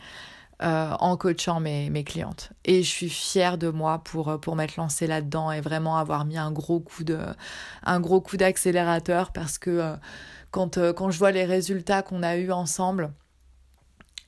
[0.65, 2.51] en coachant mes, mes clientes.
[2.63, 6.37] Et je suis fière de moi pour, pour m'être lancée là-dedans et vraiment avoir mis
[6.37, 7.19] un gros coup de
[7.83, 9.93] un gros coup d'accélérateur parce que
[10.51, 13.11] quand, quand je vois les résultats qu'on a eus ensemble,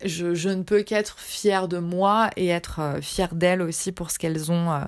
[0.03, 4.19] je, ne peux qu'être fière de moi et être euh, fière d'elles aussi pour ce
[4.19, 4.79] qu'elles ont euh,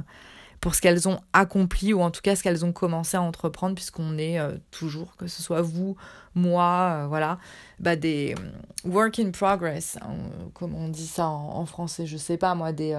[0.59, 3.75] pour ce qu'elles ont accompli ou en tout cas ce qu'elles ont commencé à entreprendre
[3.75, 5.95] puisqu'on est euh, toujours que ce soit vous
[6.35, 7.39] moi voilà
[7.79, 8.35] bah des
[8.83, 10.15] work in progress hein,
[10.53, 12.97] comme on dit ça en, en, français je sais pas moi des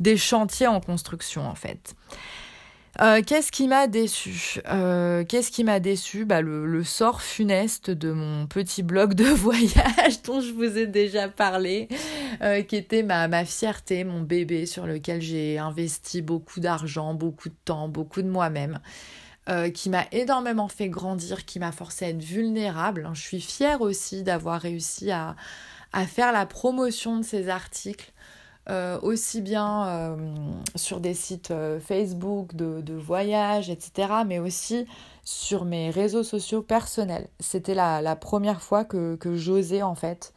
[0.00, 1.94] des chantiers en construction en fait
[3.00, 4.60] euh, qu'est-ce qui m'a déçu?
[4.68, 6.24] Euh, Qu'est-ce qui m'a déçu?
[6.24, 11.28] Bah, le, sort funeste de mon petit blog de voyage dont je vous ai déjà
[11.28, 11.88] parlé,
[12.42, 17.56] euh, qui était ma, fierté, mon bébé sur lequel j'ai investi beaucoup d'argent, beaucoup de
[17.64, 18.80] temps, beaucoup de moi-même.
[19.74, 23.08] qui m'a énormément fait grandir, qui m'a forcé à être vulnérable.
[23.14, 25.36] Je suis fière aussi d'avoir réussi à
[26.06, 28.12] faire la promotion de ces articles
[28.68, 30.16] euh, aussi bien euh,
[30.74, 34.88] sur des sites euh, Facebook de, de voyage, etc., mais aussi
[35.22, 37.28] sur mes réseaux sociaux personnels.
[37.38, 40.34] C'était la, la, première fois que, que j'osais en fait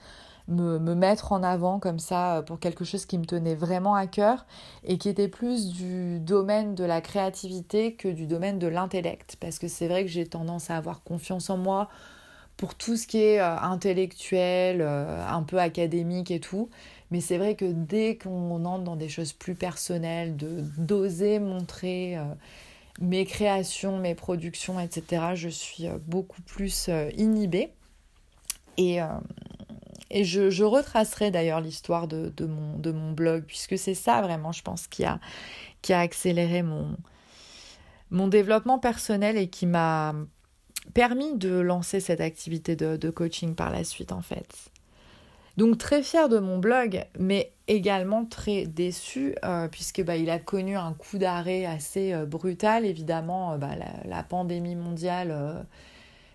[0.47, 4.05] me, me, mettre en avant comme ça pour quelque chose qui me tenait vraiment à
[4.05, 4.45] cœur
[4.83, 9.37] et qui était plus du domaine de la créativité que du domaine de l'intellect.
[9.39, 11.89] Parce que c'est vrai que j'ai tendance à avoir confiance en moi
[12.57, 16.69] pour tout ce qui est intellectuel, un peu académique et tout.
[17.11, 22.17] Mais c'est vrai que dès qu'on entre dans des choses plus personnelles, de d'oser montrer
[22.17, 22.23] euh,
[23.01, 27.71] mes créations, mes productions, etc., je suis euh, beaucoup plus euh, inhibée.
[28.77, 28.99] Et,
[30.09, 34.61] et je, retracerai d'ailleurs l'histoire de, mon, de mon blog, puisque c'est ça vraiment, je
[34.61, 35.19] pense, qui a,
[35.81, 36.95] qui a accéléré mon,
[38.09, 40.15] mon développement personnel et qui m'a
[40.93, 44.71] permis de lancer cette activité de coaching par la suite, en fait.
[45.59, 50.39] Donc très fière de mon blog, mais également très déçue euh, puisque bah, il a
[50.39, 52.85] connu un coup d'arrêt assez euh, brutal.
[52.85, 53.71] Évidemment, euh, bah,
[54.05, 55.65] la, pandémie mondiale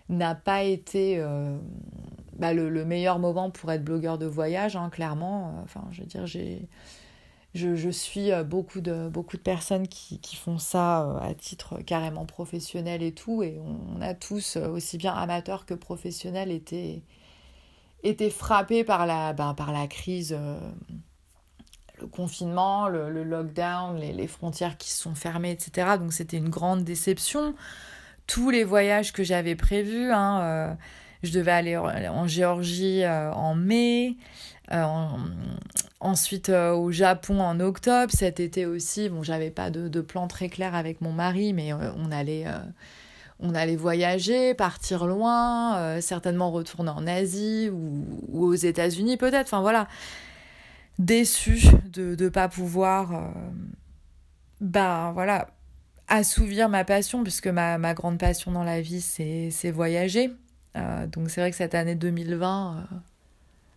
[0.09, 1.19] n'a pas été
[2.37, 5.55] bah, le, meilleur moment pour être blogueur de voyage, hein, clairement.
[5.63, 6.67] Enfin, je veux dire, j'ai
[7.55, 13.13] je, suis beaucoup de, beaucoup de personnes qui, font ça à titre carrément professionnel et
[13.13, 17.01] tout, et on, a tous, aussi bien amateurs que professionnels, été,
[18.09, 20.37] été frappés par la, ben, par la crise,
[21.99, 25.97] le confinement, le, lockdown, les, frontières qui se sont fermées, etc.
[25.99, 27.55] Donc c'était une grande déception.
[28.27, 30.77] Tous les voyages que j'avais prévus, hein,
[31.23, 34.17] je devais aller en Géorgie en mai.
[36.05, 40.49] Ensuite, euh, au Japon en octobre, cet été aussi, bon, j'avais pas de, plan très
[40.49, 42.45] clair avec mon mari, mais euh, on allait.
[43.41, 49.47] Euh, on allait voyager, partir loin, certainement retourner en Asie ou, aux États-Unis peut-être.
[49.47, 49.87] Enfin voilà,
[50.99, 53.33] déçu de ne pas pouvoir,
[54.61, 55.47] bah voilà,
[56.07, 60.31] assouvir ma passion, puisque ma, ma grande passion dans la vie, c'est voyager.
[60.75, 62.87] donc c'est vrai que cette année 2020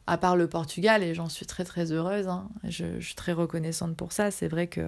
[0.08, 2.48] à part le Portugal, et j'en suis très très heureuse, hein.
[2.64, 4.30] je, suis très reconnaissante pour ça.
[4.30, 4.80] C'est vrai que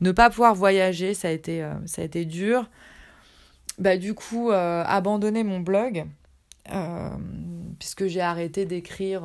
[0.00, 2.70] ne pas pouvoir voyager, ça a été, euh, ça a été dur.
[3.80, 6.06] Bah, du coup, euh, abandonner mon blog,
[6.72, 7.10] euh,
[7.78, 9.24] puisque j'ai arrêté d'écrire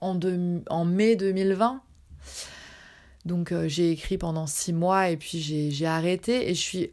[0.00, 0.18] en,
[0.68, 1.82] en mai 2020.
[3.26, 6.90] Donc j'ai écrit pendant six mois et puis j'ai arrêté et je suis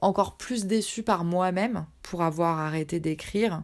[0.00, 3.62] encore plus déçue par moi-même pour avoir arrêté d'écrire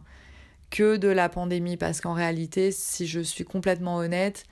[0.69, 4.43] que de la pandémie parce qu'en réalité, si je suis complètement honnête,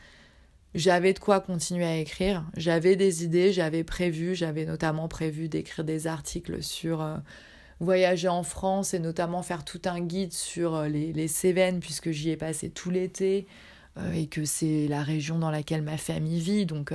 [0.75, 5.85] j'avais de quoi continuer à écrire, j'avais des idées, j'avais prévu, j'avais notamment prévu d'écrire
[5.85, 7.15] des articles sur euh,
[7.79, 12.11] voyager en France et notamment faire tout un guide sur euh, les, les, Cévennes puisque
[12.11, 13.47] j'y ai passé tout l'été
[13.97, 16.91] euh, et que c'est la région dans laquelle ma famille vit, donc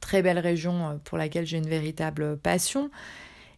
[0.00, 2.90] très belle région pour laquelle j'ai une véritable passion.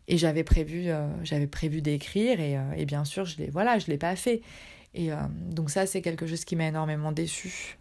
[0.09, 0.91] Et j'avais prévu,
[1.25, 4.41] j'avais prévu d'écrire et, et, bien sûr, je l'ai, voilà, je l'ai pas fait.
[4.95, 5.11] Et
[5.51, 7.77] donc ça, c'est quelque chose qui m'a énormément déçue.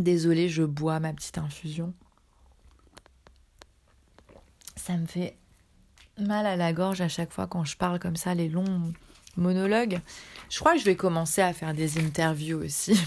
[0.00, 1.92] Désolée, je bois ma petite infusion.
[4.74, 5.36] Ça me fait
[6.16, 8.94] mal à la gorge à chaque fois quand je parle comme ça, les longs
[9.36, 10.00] monologues.
[10.48, 12.98] Je crois que je vais commencer à faire des interviews aussi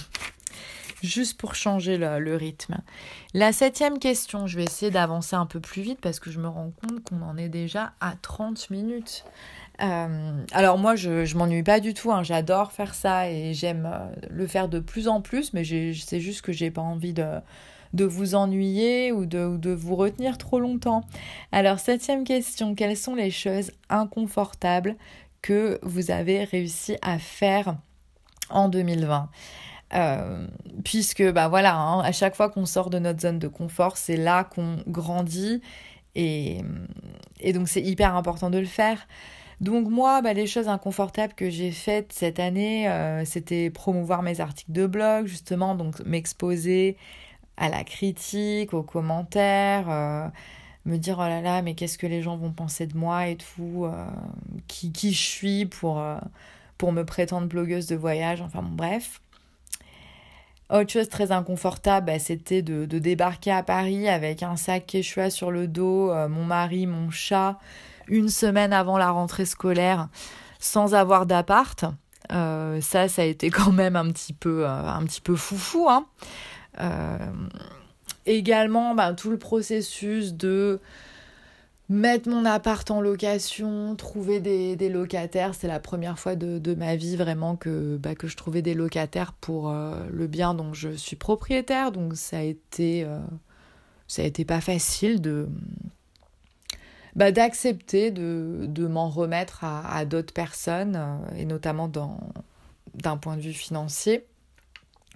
[1.01, 2.77] juste pour changer le, rythme.
[3.34, 6.47] La septième question, je vais essayer d'avancer un peu plus vite parce que je me
[6.47, 9.25] rends compte qu'on en est déjà à 30 minutes.
[9.81, 12.23] Euh, alors moi, je, m'ennuie pas du tout, hein.
[12.23, 16.41] j'adore faire ça et j'aime euh, le faire de plus en plus, mais c'est juste
[16.41, 21.03] que j'ai pas envie de, vous ennuyer ou de, ou de vous retenir trop longtemps.
[21.51, 24.95] Alors, septième question, quelles sont les choses inconfortables
[25.41, 27.75] que vous avez réussi à faire
[28.49, 29.29] en 2020
[29.95, 30.47] euh,
[30.83, 34.17] puisque bah voilà, hein, à chaque fois qu'on sort de notre zone de confort, c'est
[34.17, 35.62] là qu'on grandit
[36.15, 36.63] et
[37.53, 39.07] donc c'est hyper important de le faire.
[39.63, 44.41] Donc moi, bah, les choses inconfortables que j'ai faites cette année, euh, c'était promouvoir mes
[44.41, 46.97] articles de blog, justement, donc m'exposer
[47.56, 50.28] à la critique, aux commentaires, euh,
[50.86, 53.38] me dire oh là là, mais qu'est-ce que les gens vont penser de moi et
[53.38, 53.88] tout,
[54.67, 56.04] qui, qui je suis pour,
[56.78, 59.21] pour me prétendre blogueuse de voyage, enfin bref.
[60.73, 65.52] Autre chose très inconfortable, bah, c'était de, débarquer à Paris avec un sac Quechua sur
[65.52, 67.60] le dos, euh, mon mari, mon chat,
[68.07, 70.09] une semaine avant la rentrée scolaire,
[70.59, 71.85] sans avoir d'appart.
[72.31, 75.89] Euh, ça, ça a été quand même un petit peu, euh, un petit peu foufou.
[75.89, 76.05] Hein.
[78.25, 80.79] également, bah, tout le processus de
[81.89, 85.55] mettre mon appart en location, trouver des, locataires.
[85.55, 88.73] C'est la première fois de, de, ma vie vraiment que, bah, que je trouvais des
[88.73, 91.91] locataires pour euh, le bien dont je suis propriétaire.
[91.91, 93.19] Donc ça a été, euh,
[94.07, 95.47] ça a été pas facile de
[97.15, 101.88] bah, d'accepter de, de m'en remettre à, à d'autres personnes euh, et notamment
[102.95, 104.26] d'un point de vue financier.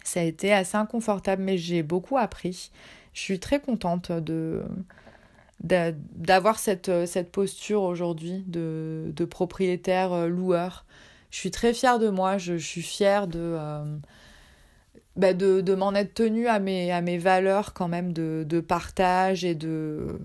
[0.03, 2.71] Ça a été assez inconfortable mais j'ai beaucoup appris.
[3.13, 4.63] Je suis très contente de
[5.59, 10.85] d'avoir cette, euh, cette posture aujourd'hui de, de, propriétaire euh, loueur.
[11.31, 13.57] Je suis très fière de moi, je, suis fière de,
[15.15, 18.59] bah de, de m'en être tenue à mes, à mes valeurs quand même de, de
[18.59, 20.19] partage et de...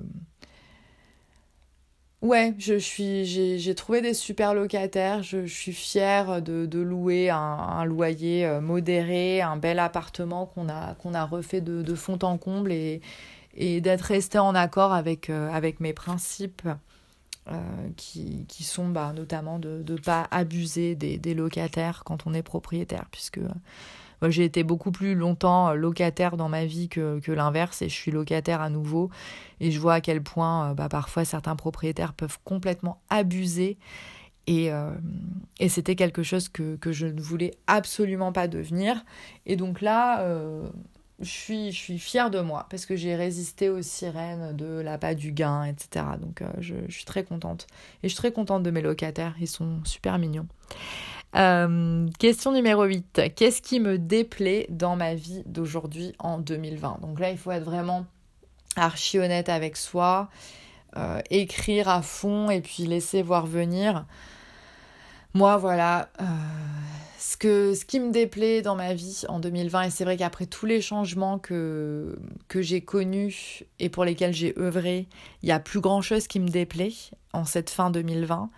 [2.23, 8.61] Ouais, je suis, j'ai trouvé des super locataires, je, suis fière de, louer un, loyer
[8.61, 13.01] modéré, un bel appartement qu'on a, qu'on a refait de, fond en comble et,
[13.55, 16.69] et d'être resté en accord avec, euh, avec mes principes
[17.97, 22.43] qui, qui, sont bah, notamment de ne pas abuser des, des, locataires quand on est
[22.45, 23.41] propriétaire, puisque
[24.31, 28.61] j'ai été beaucoup plus longtemps locataire dans ma vie que, l'inverse et je suis locataire
[28.61, 29.11] à nouveau
[29.61, 33.79] et je vois à quel point bah, parfois certains propriétaires peuvent complètement abuser
[34.47, 34.91] et, euh,
[35.61, 39.05] et c'était quelque chose que, je ne voulais absolument pas devenir.
[39.47, 40.69] Et donc là, euh,
[41.21, 45.15] je, suis, je suis fière de moi parce que j'ai résisté aux sirènes de la
[45.15, 46.07] du gain, etc.
[46.21, 47.67] Donc euh, je, je, suis très contente.
[48.03, 50.47] Et je suis très contente de mes locataires, ils sont super mignons.
[51.33, 53.35] Question numéro 8.
[53.35, 57.65] Qu'est-ce qui me déplaît dans ma vie d'aujourd'hui en 2020 Donc là, il faut être
[57.65, 58.07] vraiment
[58.77, 60.29] archi honnête avec soi.
[61.31, 64.05] écrire à fond et puis laisser voir venir.
[65.35, 66.25] Moi, voilà, euh,
[67.75, 70.83] ce qui me déplaît dans ma vie en 2020, et c'est vrai qu'après tous les
[70.83, 72.19] changements que,
[72.49, 75.09] que j'ai connus et pour lesquels j'ai œuvré,
[75.43, 76.93] il n'y a plus grand-chose qui me déplaît
[77.33, 78.51] en cette fin 2020.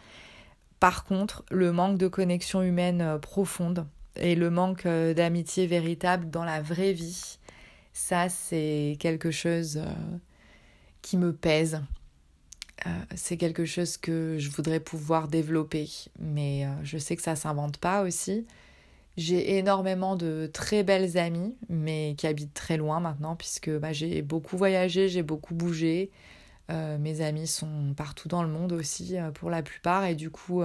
[0.81, 6.31] Par contre, le manque de connexion humaine euh, profonde et le manque euh, d'amitié véritable
[6.31, 7.39] dans la vraie vie,
[7.93, 9.81] ça, c'est quelque chose
[11.03, 11.81] qui me pèse
[12.87, 17.37] euh, c'est quelque chose que je voudrais pouvoir développer, mais euh, je sais que ça
[17.37, 18.47] s'invente pas aussi.
[19.17, 24.23] J'ai énormément de très belles amies, mais qui habitent très loin maintenant, puisque bah, j'ai
[24.23, 26.11] beaucoup voyagé, j'ai beaucoup bougé.
[26.71, 30.63] Euh, mes amis sont partout dans le monde aussi, pour la plupart, et du coup,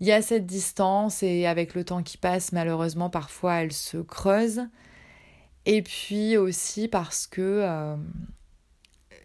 [0.00, 3.98] il y a cette distance, et avec le temps qui passe, malheureusement, parfois, elle se
[3.98, 4.62] creuse.
[5.64, 7.96] Et puis aussi parce que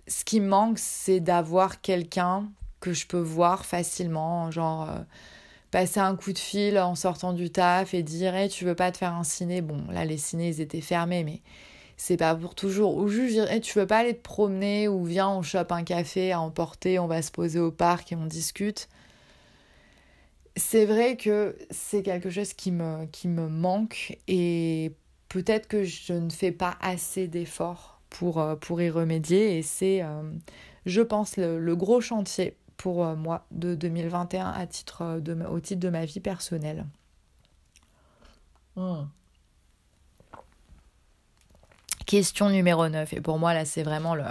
[0.08, 2.50] ce qui me manque, c'est d'avoir quelqu'un
[2.80, 5.00] que je peux voir facilement, genre euh,
[5.72, 8.92] passer un coup de fil en sortant du taf et dire hey, tu veux pas
[8.92, 9.62] te faire un ciné?
[9.62, 11.42] Bon, là les cinés ils étaient fermés, mais
[11.98, 12.96] c'est pas pour toujours.
[12.98, 15.84] Ou juste dire hey, tu veux pas aller te promener ou viens on chope un
[15.84, 18.88] café à emporter, on va se poser au parc et on discute.
[20.56, 24.94] C'est vrai que c'est quelque chose qui me, qui me manque et
[25.30, 29.58] peut-être que je ne fais pas assez d'efforts pour, euh, pour y remédier.
[29.58, 30.24] Et c'est, euh,
[30.86, 35.80] je pense, le, gros chantier pour euh, moi de 2021 à titre de, au titre
[35.80, 36.86] de ma vie personnelle.
[38.76, 39.06] Hmm.
[42.08, 43.14] Question numéro 9.
[43.14, 44.24] Et pour moi, là, c'est vraiment le,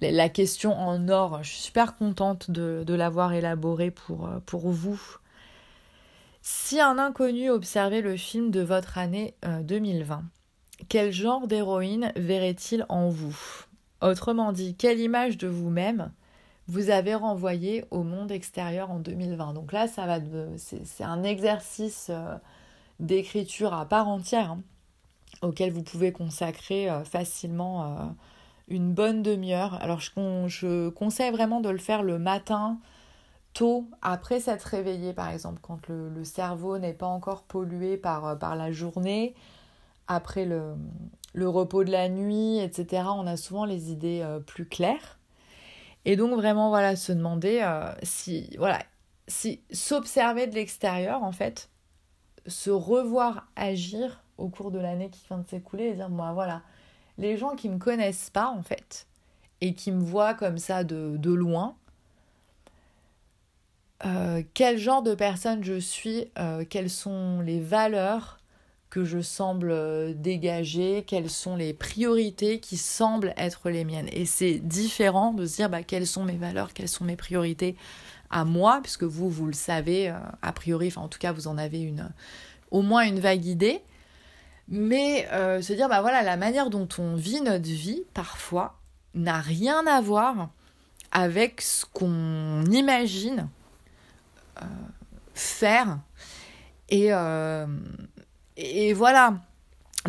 [0.00, 1.42] la question en or.
[1.42, 5.00] Je suis super contente de, l'avoir élaborée pour, pour vous.
[6.42, 10.22] Si un inconnu observait le film de votre année 2020,
[10.88, 13.36] quel genre d'héroïne verrait-il en vous?
[14.00, 16.12] Autrement dit, quelle image de vous-même
[16.68, 20.18] vous avez renvoyée au monde extérieur en 2020 Donc là, ça va
[20.56, 22.36] c'est un exercice euh,
[23.00, 24.62] d'écriture à part entière hein,
[25.44, 28.04] auquel vous pouvez consacrer euh, facilement euh,
[28.68, 29.74] une bonne demi-heure.
[29.82, 32.78] Alors je, conseille vraiment de le faire le matin,
[33.52, 38.56] tôt, après s'être réveillé par exemple, quand le, cerveau n'est pas encore pollué par, par
[38.56, 39.34] la journée
[40.06, 40.74] après le,
[41.32, 45.18] le, repos de la nuit, etc., on a souvent les idées euh, plus claires.
[46.04, 48.80] Et donc vraiment, voilà, se demander euh, si, voilà,
[49.26, 51.70] si s'observer de l'extérieur, en fait,
[52.46, 56.62] se revoir agir au cours de l'année qui vient de s'écouler et dire, moi, voilà,
[57.18, 59.06] les gens qui me connaissent pas, en fait,
[59.60, 61.76] et qui me voient comme ça de, de loin,
[64.04, 66.26] euh, quel genre de personne je suis,
[66.68, 68.38] quelles sont les valeurs
[68.94, 74.08] que je semble euh, dégager, quelles sont les priorités qui semblent être les miennes?
[74.12, 77.74] Et c'est différent de se dire bah, quelles sont mes valeurs, quelles sont mes priorités
[78.30, 81.48] à moi, puisque vous, vous le savez, euh, a priori, enfin en tout cas, vous
[81.48, 82.08] en avez une,
[82.70, 83.82] au moins une vague idée.
[84.68, 88.78] Mais euh, se dire, bah voilà, la manière dont on vit notre vie, parfois,
[89.14, 90.50] n'a rien à voir
[91.12, 93.48] avec ce qu'on imagine
[95.34, 95.98] faire.
[96.88, 97.10] Et,
[98.56, 99.34] et voilà.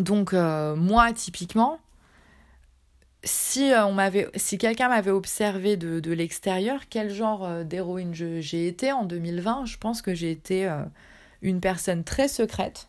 [0.00, 1.78] Donc euh, moi typiquement,
[3.24, 4.28] si euh,
[4.58, 9.78] quelqu'un m'avait observé de, de l'extérieur, quel genre euh, d'héroïne j'ai été en 2020 Je
[9.78, 10.70] pense que j'ai été
[11.42, 12.88] une personne très secrète.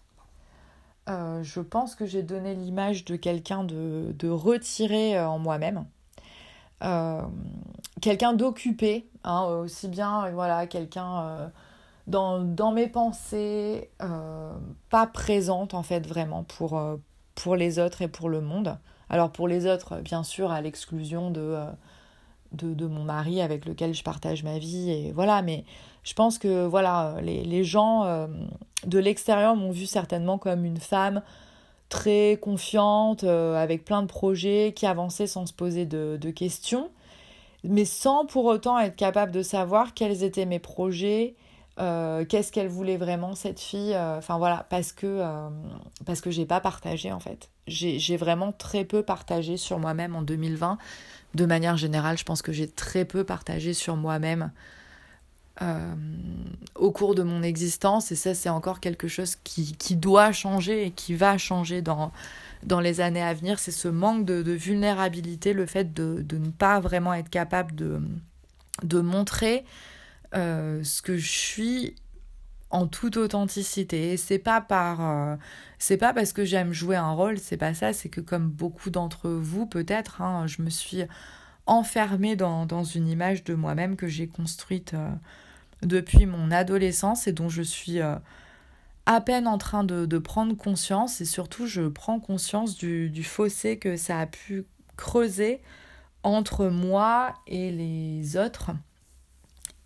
[1.08, 5.86] Je pense que j'ai donné l'image de quelqu'un de, de, retiré en moi-même.
[8.02, 11.52] quelqu'un d'occupé, hein, aussi bien voilà, quelqu'un
[12.08, 14.54] dans, dans mes pensées, euh,
[14.90, 16.96] pas présente en fait vraiment pour, euh,
[17.36, 18.78] pour les autres et pour le monde.
[19.10, 21.72] Alors pour les autres, bien sûr, à l'exclusion de, euh,
[22.54, 25.66] de, de, mon mari avec lequel je partage ma vie, et voilà, mais
[26.04, 28.06] je pense que voilà, les, les gens
[28.86, 31.22] de l'extérieur m'ont vu certainement comme une femme
[31.90, 36.90] très confiante, avec plein de projets, qui avançait sans se poser de, questions.
[37.64, 41.36] mais sans pour autant être capable de savoir quels étaient mes projets,
[41.80, 45.50] euh, qu'est-ce qu'elle voulait vraiment cette fille euh, enfin voilà parce que euh,
[46.08, 50.24] parce que j'ai pas partagé en fait j'ai vraiment très peu partagé sur moi-même en
[50.24, 50.80] 2020
[51.36, 54.50] de manière générale je pense que j'ai très peu partagé sur moi-même
[56.76, 60.86] au cours de mon existence et ça c'est encore quelque chose qui, qui, doit changer
[60.86, 62.12] et qui va changer dans,
[62.64, 66.50] dans les années à venir c'est ce manque de, vulnérabilité le fait de, de, ne
[66.50, 68.00] pas vraiment être capable de,
[68.84, 69.66] de montrer
[70.36, 71.96] euh, ce que je suis
[72.70, 74.18] en toute authenticité.
[74.18, 75.36] C'est pas par, euh,
[75.80, 77.94] c'est pas parce que j'aime jouer un rôle, c'est pas ça.
[77.94, 81.04] C'est que comme beaucoup d'entre vous peut-être, hein, je me suis
[81.66, 85.10] enfermée dans, dans une image de moi-même que j'ai construite euh,
[85.82, 88.00] depuis mon adolescence et dont je suis
[89.08, 91.22] à peine en train de, prendre conscience.
[91.22, 94.66] Et surtout je prends conscience du, fossé que ça a pu
[94.98, 95.62] creuser
[96.24, 98.72] entre moi et les autres.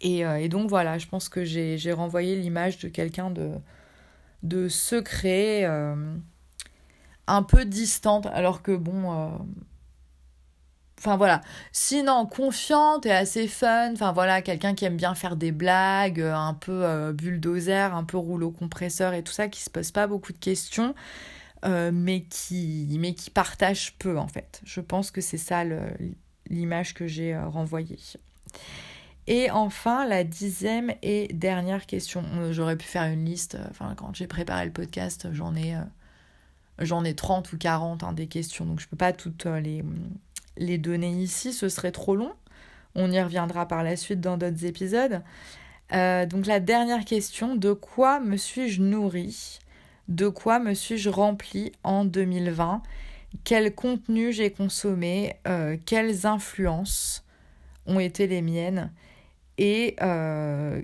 [0.04, 3.52] Euh, et, donc voilà, je pense que j'ai renvoyé l'image de quelqu'un de,
[4.42, 6.16] de secret, euh,
[7.28, 9.40] un peu distante, alors que bon...
[11.02, 11.42] Euh, enfin voilà,
[11.72, 16.54] sinon confiante et assez fun, enfin voilà, quelqu'un qui aime bien faire des blagues, un
[16.54, 20.40] peu bulldozer, un peu rouleau compresseur et tout ça, qui se pose pas beaucoup de
[20.40, 20.94] questions,
[21.64, 24.62] mais, qui, mais qui partage peu en fait.
[24.64, 25.64] Je pense que c'est ça
[26.50, 27.98] l'image que j'ai renvoyée.
[29.28, 32.24] Et enfin, la dixième et dernière question.
[32.36, 35.76] Euh, j'aurais pu faire une liste, euh, enfin, quand j'ai préparé le podcast, j'en ai,
[35.76, 35.82] euh,
[36.80, 39.84] j'en ai 30 ou 40 hein, des questions, donc je ne peux pas toutes les,
[40.62, 42.32] les donner ici, ce serait trop long.
[42.96, 45.22] On y reviendra par la suite dans d'autres épisodes.
[45.92, 49.60] donc la dernière question, de quoi me suis-je nourri?
[50.08, 52.82] De quoi me suis-je rempli en 2020
[53.44, 55.36] Quel contenu j'ai consommé?
[55.86, 57.24] Quelles influences
[57.86, 58.92] ont été les miennes?
[59.58, 60.82] Et euh,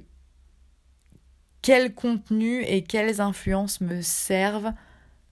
[1.62, 4.72] quel contenu et quelles influences me servent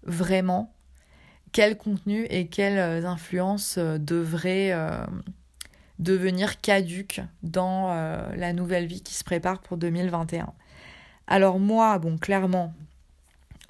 [0.04, 0.74] vraiment,
[1.56, 5.06] quel contenu et quelles influences euh, devraient euh,
[6.00, 7.94] devenir caduques dans
[8.36, 10.52] la nouvelle vie qui se prépare pour 2021.
[11.28, 12.74] Alors moi, bon, clairement,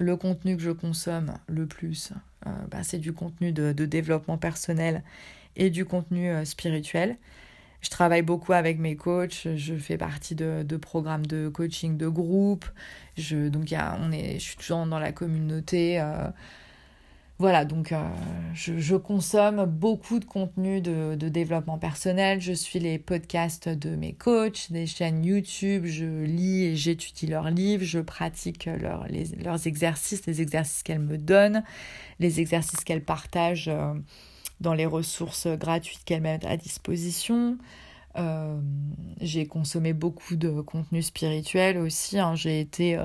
[0.00, 2.12] le contenu que je consomme le plus,
[2.44, 5.04] bah, c'est du contenu de, développement personnel
[5.54, 7.16] et du contenu spirituel.
[7.80, 12.08] Je travaille beaucoup avec mes coachs, je fais partie de, de programmes de coaching de
[12.08, 12.66] groupe.
[13.16, 16.02] Je, donc, y a, on est, je suis toujours dans la communauté.
[17.38, 17.98] Voilà, donc euh,
[18.54, 22.40] je, consomme beaucoup de contenu de, développement personnel.
[22.40, 25.84] Je suis les podcasts de mes coachs, des chaînes YouTube.
[25.84, 27.84] Je lis et j'étudie leurs livres.
[27.84, 31.62] Je pratique leurs exercices, les exercices qu'elles me donnent,
[32.20, 33.68] les exercices qu'elles partagent.
[33.68, 33.92] Euh,
[34.58, 37.58] dans les ressources gratuites qu'elle met à disposition.
[38.16, 38.58] Euh,
[39.20, 42.18] j'ai consommé beaucoup de contenu spirituel aussi.
[42.18, 42.34] Hein.
[42.36, 42.98] J'ai été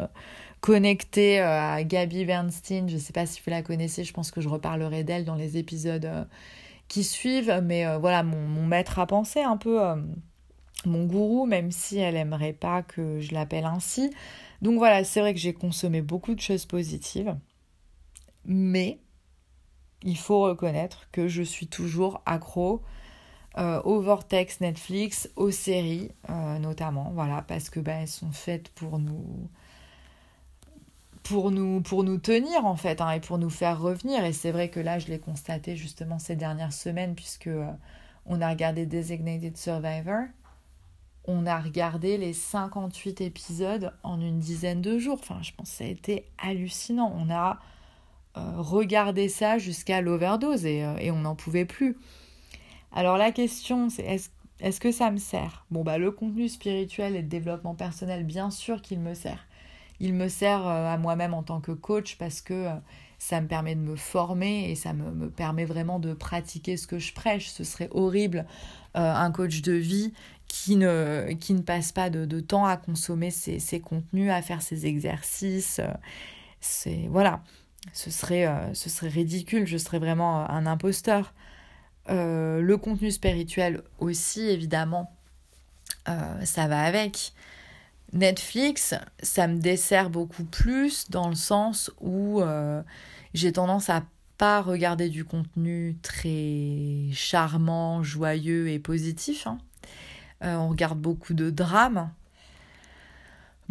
[0.61, 2.87] connectée euh, à Gabi Bernstein.
[2.87, 5.35] Je ne sais pas si vous la connaissez, je pense que je reparlerai d'elle dans
[5.35, 6.27] les épisodes
[6.87, 7.61] qui suivent.
[7.63, 9.79] Mais voilà, mon, maître à penser un peu,
[10.85, 14.11] mon gourou, même si elle aimerait pas que je l'appelle ainsi.
[14.61, 17.35] Donc voilà, c'est vrai que j'ai consommé beaucoup de choses positives.
[18.45, 18.99] Mais
[20.03, 22.81] il faut reconnaître que je suis toujours accro
[23.57, 28.69] euh, au vortex Netflix, aux séries euh, notamment, voilà, parce que ben, elles sont faites
[28.69, 29.49] pour nous
[31.23, 34.23] pour nous, pour nous tenir en fait hein, et pour nous faire revenir.
[34.25, 37.71] Et c'est vrai que là, je l'ai constaté justement ces dernières semaines puisque euh,
[38.25, 40.25] on a regardé Designated Survivor.
[41.25, 45.19] On a regardé les 58 épisodes en une dizaine de jours.
[45.21, 47.13] Enfin, je pense que ça a été hallucinant.
[47.15, 47.59] On a
[48.37, 51.97] euh, regarder ça jusqu'à l'overdose et, euh, et, on n'en pouvait plus.
[52.93, 54.29] Alors la question c'est est-ce
[54.61, 55.65] est que ça me sert?
[55.69, 59.47] Bon bah le contenu spirituel et de développement personnel bien sûr qu'il me sert.
[60.01, 62.67] Il me sert euh, à moi-même en tant que coach parce que
[63.19, 66.87] ça me permet de me former et ça me, me, permet vraiment de pratiquer ce
[66.87, 67.49] que je prêche.
[67.49, 68.45] Ce serait horrible
[68.93, 70.11] un coach de vie
[70.47, 74.41] qui ne, qui ne passe pas de, de temps à consommer ses, ses, contenus, à
[74.41, 75.79] faire ses exercices.
[76.59, 77.41] c'est voilà
[77.93, 81.33] ce serait, euh, ce serait ridicule, je serais vraiment euh, un imposteur.
[82.09, 85.15] Euh, le contenu spirituel aussi, évidemment,
[86.43, 87.33] ça va avec.
[88.13, 92.41] Netflix, ça me dessert beaucoup plus dans le sens où
[93.33, 94.03] j'ai tendance à
[94.37, 99.47] pas regarder du contenu très charmant, joyeux et positif.
[99.47, 99.57] Hein.
[100.41, 102.11] on regarde beaucoup de drames,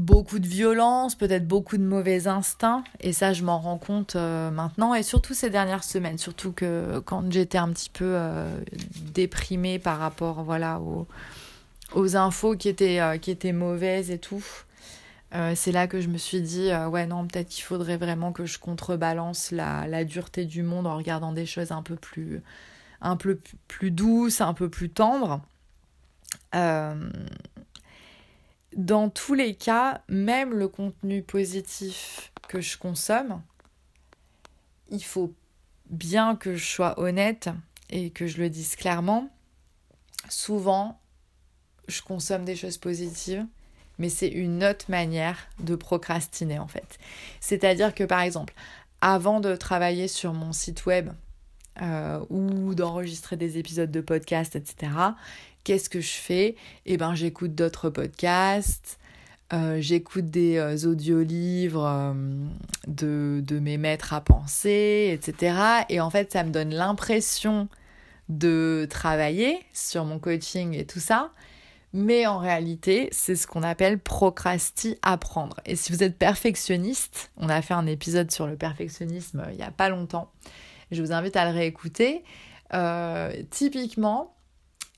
[0.00, 2.82] beaucoup de violence, peut-être beaucoup de mauvais instincts.
[3.00, 4.94] Et ça, je m'en rends compte euh, maintenant.
[4.94, 6.18] Et surtout ces dernières semaines.
[6.18, 8.50] Surtout que quand j'étais un petit peu euh,
[9.14, 11.06] déprimée par rapport voilà, aux,
[11.92, 14.44] aux infos qui étaient, euh, qui étaient mauvaises et tout.
[15.54, 18.58] c'est là que je me suis dit, ouais, non, peut-être qu'il faudrait vraiment que je
[18.58, 22.42] contrebalance la, la, dureté du monde en regardant des choses un peu plus,
[23.00, 23.38] un peu
[23.68, 25.40] plus douces, un peu plus tendres.
[26.54, 27.10] Euh,
[28.76, 33.42] dans tous les cas, même le contenu positif que je consomme,
[34.90, 35.34] il faut
[35.88, 37.50] bien que je sois honnête
[37.90, 39.28] et que je le dise clairement.
[40.28, 41.00] Souvent,
[41.90, 43.44] je consomme des choses positives,
[43.98, 46.98] mais c'est une autre manière de procrastiner en fait.
[47.40, 48.54] C'est-à-dire que par exemple,
[49.00, 51.10] avant de travailler sur mon site web
[51.82, 54.92] euh, ou d'enregistrer des épisodes de podcast, etc.,
[55.64, 56.56] qu'est-ce que je fais?
[56.86, 58.98] Eh ben, j'écoute d'autres podcasts,
[59.52, 62.14] euh, j'écoute des euh, audiolivres
[62.86, 65.84] de, de mes maîtres à penser, etc.
[65.88, 67.68] Et en fait, ça me donne l'impression
[68.30, 71.32] de travailler sur mon coaching et tout ça.
[71.92, 75.56] Mais en réalité, c'est ce qu'on appelle procrasti apprendre.
[75.66, 79.62] Et si vous êtes perfectionniste, on a fait un épisode sur le perfectionnisme il n'y
[79.62, 80.30] a pas longtemps.
[80.92, 82.22] Je vous invite à le réécouter.
[83.50, 84.34] typiquement,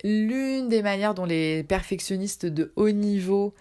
[0.04, 3.54] L'une des manières dont les perfectionnistes de haut niveau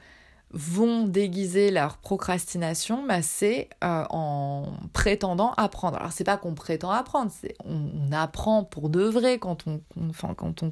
[0.53, 5.97] vont déguiser leur procrastination, bah, c'est euh, en prétendant apprendre.
[5.97, 9.81] Alors c'est pas qu'on prétend apprendre, c'est on, apprend pour de vrai quand on,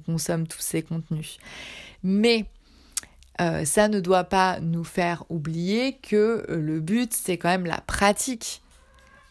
[0.06, 1.38] consomme tous ces contenus.
[2.04, 2.46] Mais
[3.40, 7.66] euh, ça ne doit pas nous faire oublier que euh, le but c'est quand même
[7.66, 8.62] la pratique.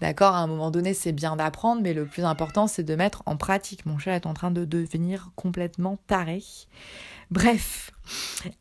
[0.00, 3.22] D'accord À un moment donné, c'est bien d'apprendre, mais le plus important, c'est de mettre
[3.26, 3.84] en pratique.
[3.84, 6.42] Mon chat est en train de devenir complètement taré.
[7.30, 7.90] Bref,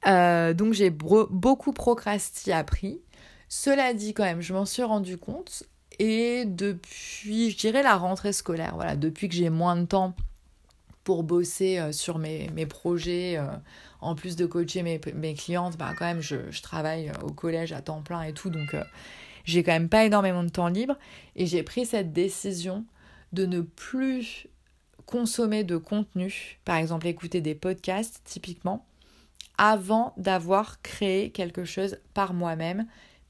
[0.08, 3.02] euh, donc j'ai beaucoup procrasti appris.
[3.50, 5.64] Cela dit, quand même, je m'en suis rendu compte.
[6.00, 10.14] Et depuis, je dirais, la rentrée scolaire, voilà, depuis que j'ai moins de temps
[11.04, 13.46] pour bosser euh, sur mes, projets, euh,
[14.02, 18.02] en plus de coacher mes, clientes, bah quand même, je, travaille au collège à temps
[18.02, 18.76] plein et tout, donc
[19.48, 20.98] j'ai quand même pas énormément de temps libre
[21.36, 22.86] et j'ai pris cette décision
[23.32, 24.48] de ne plus
[25.06, 28.86] consommer de contenu, par exemple écouter des podcasts typiquement,
[29.58, 32.88] avant d'avoir créé quelque chose par moi-même,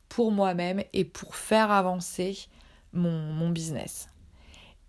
[0.10, 2.48] pour moi-même et pour faire avancer
[2.94, 4.10] mon, business.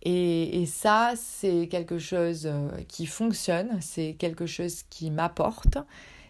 [0.03, 5.77] Et, ça, c'est quelque chose euh, qui fonctionne, c'est quelque chose qui m'apporte,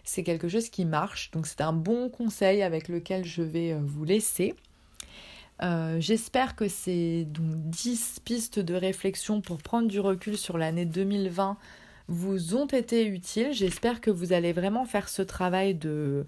[0.03, 1.31] c'est quelque chose qui marche.
[1.31, 4.55] Donc c'est un bon conseil avec lequel je vais euh, vous laisser.
[5.61, 10.85] Euh, j'espère que ces donc, 10 pistes de réflexion pour prendre du recul sur l'année
[10.85, 11.57] 2020
[12.07, 13.51] vous ont été utiles.
[13.51, 16.25] J'espère que vous allez vraiment faire ce travail de,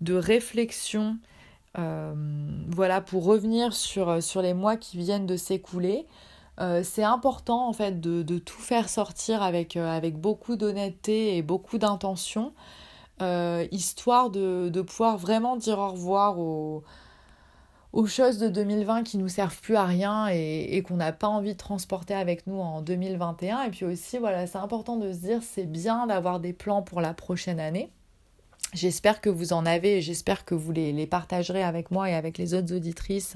[0.00, 1.18] de réflexion
[1.78, 2.14] euh,
[2.68, 6.06] voilà, pour revenir sur, les mois qui viennent de s'écouler.
[6.60, 11.42] Euh, c'est important en fait de, de, tout faire sortir avec, avec beaucoup d'honnêteté et
[11.42, 12.52] beaucoup d'intention,
[13.70, 16.84] histoire de, de, pouvoir vraiment dire au revoir aux
[17.98, 21.54] aux choses de 2020 qui nous servent plus à rien et, qu'on n'a pas envie
[21.54, 23.62] de transporter avec nous en 2021.
[23.62, 27.00] Et puis aussi, voilà, c'est important de se dire, c'est bien d'avoir des plans pour
[27.00, 27.90] la prochaine année.
[28.72, 32.38] J'espère que vous en avez et j'espère que vous les, partagerez avec moi et avec
[32.38, 33.34] les autres auditrices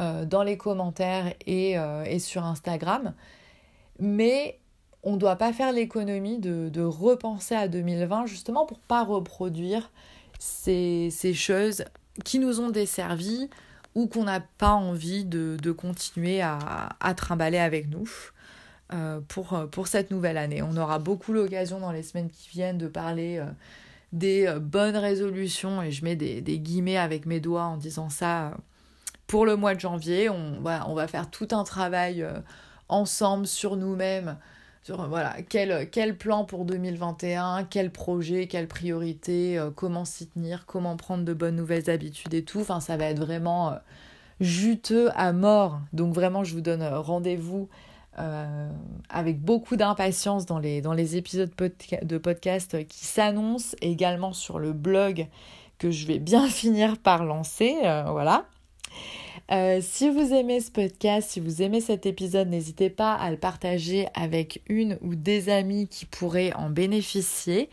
[0.00, 3.14] euh, dans les commentaires et, euh, et, sur Instagram.
[4.00, 4.58] Mais
[5.04, 9.92] on ne doit pas faire l'économie de, repenser à 2020 justement pour pas reproduire
[10.40, 11.84] ces choses
[12.24, 13.48] qui nous ont desservi
[13.94, 18.08] ou qu'on n'a pas envie de, continuer à, à, trimballer avec nous
[18.92, 20.62] euh, pour, cette nouvelle année.
[20.62, 23.46] On aura beaucoup l'occasion dans les semaines qui viennent de parler euh,
[24.12, 28.56] des euh, bonnes résolutions, et je mets des, guillemets avec mes doigts en disant ça
[29.28, 30.28] pour le mois de janvier.
[30.28, 32.26] On va faire tout un travail
[32.88, 34.36] ensemble sur nous-mêmes
[34.82, 40.64] sur voilà, quel, quel plan pour 2021, quel projet, quelle priorité, euh, comment s'y tenir,
[40.66, 42.60] comment prendre de bonnes nouvelles habitudes et tout.
[42.60, 43.76] Enfin, ça va être vraiment euh,
[44.40, 45.80] juteux à mort.
[45.92, 47.68] Donc vraiment, je vous donne euh, rendez-vous
[49.08, 51.50] avec beaucoup d'impatience dans les, dans les épisodes
[52.02, 55.26] de podcast qui s'annoncent, également sur le blog
[55.78, 57.76] que je vais bien finir par lancer.
[57.80, 58.44] voilà.
[59.52, 63.36] Euh, si vous aimez ce podcast, si vous aimez cet épisode, n'hésitez pas à le
[63.36, 67.68] partager avec une ou des amis qui pourraient en bénéficier.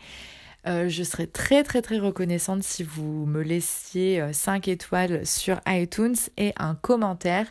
[0.68, 6.16] Euh, je serais très très très reconnaissante si vous me laissiez 5 étoiles sur iTunes
[6.36, 7.46] et un commentaire.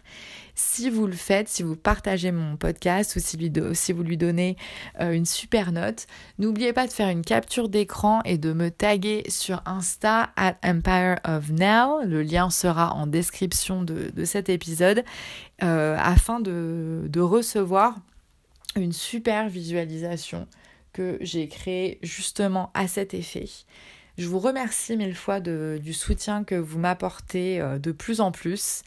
[0.54, 3.36] Si vous le faites, si vous partagez mon podcast ou si,
[3.94, 4.56] vous lui donnez
[5.00, 6.08] une super note,
[6.40, 11.18] n'oubliez pas de faire une capture d'écran et de me taguer sur Insta at Empire
[11.26, 12.02] of Now.
[12.04, 15.04] Le lien sera en description de, cet épisode
[15.60, 17.96] afin de, de recevoir
[18.76, 20.48] une super visualisation
[21.22, 23.48] j'ai créée justement à cet effet.
[24.18, 28.82] Je vous remercie mille fois du soutien que vous m'apportez euh, de plus en plus.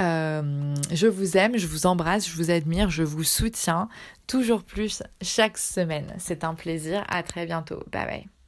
[0.00, 3.88] Euh, je vous aime, je vous embrasse, je vous admire, je vous soutiens
[4.26, 6.14] toujours plus chaque semaine.
[6.18, 7.04] C'est un plaisir.
[7.08, 7.82] À très bientôt.
[7.90, 8.41] Bye bye.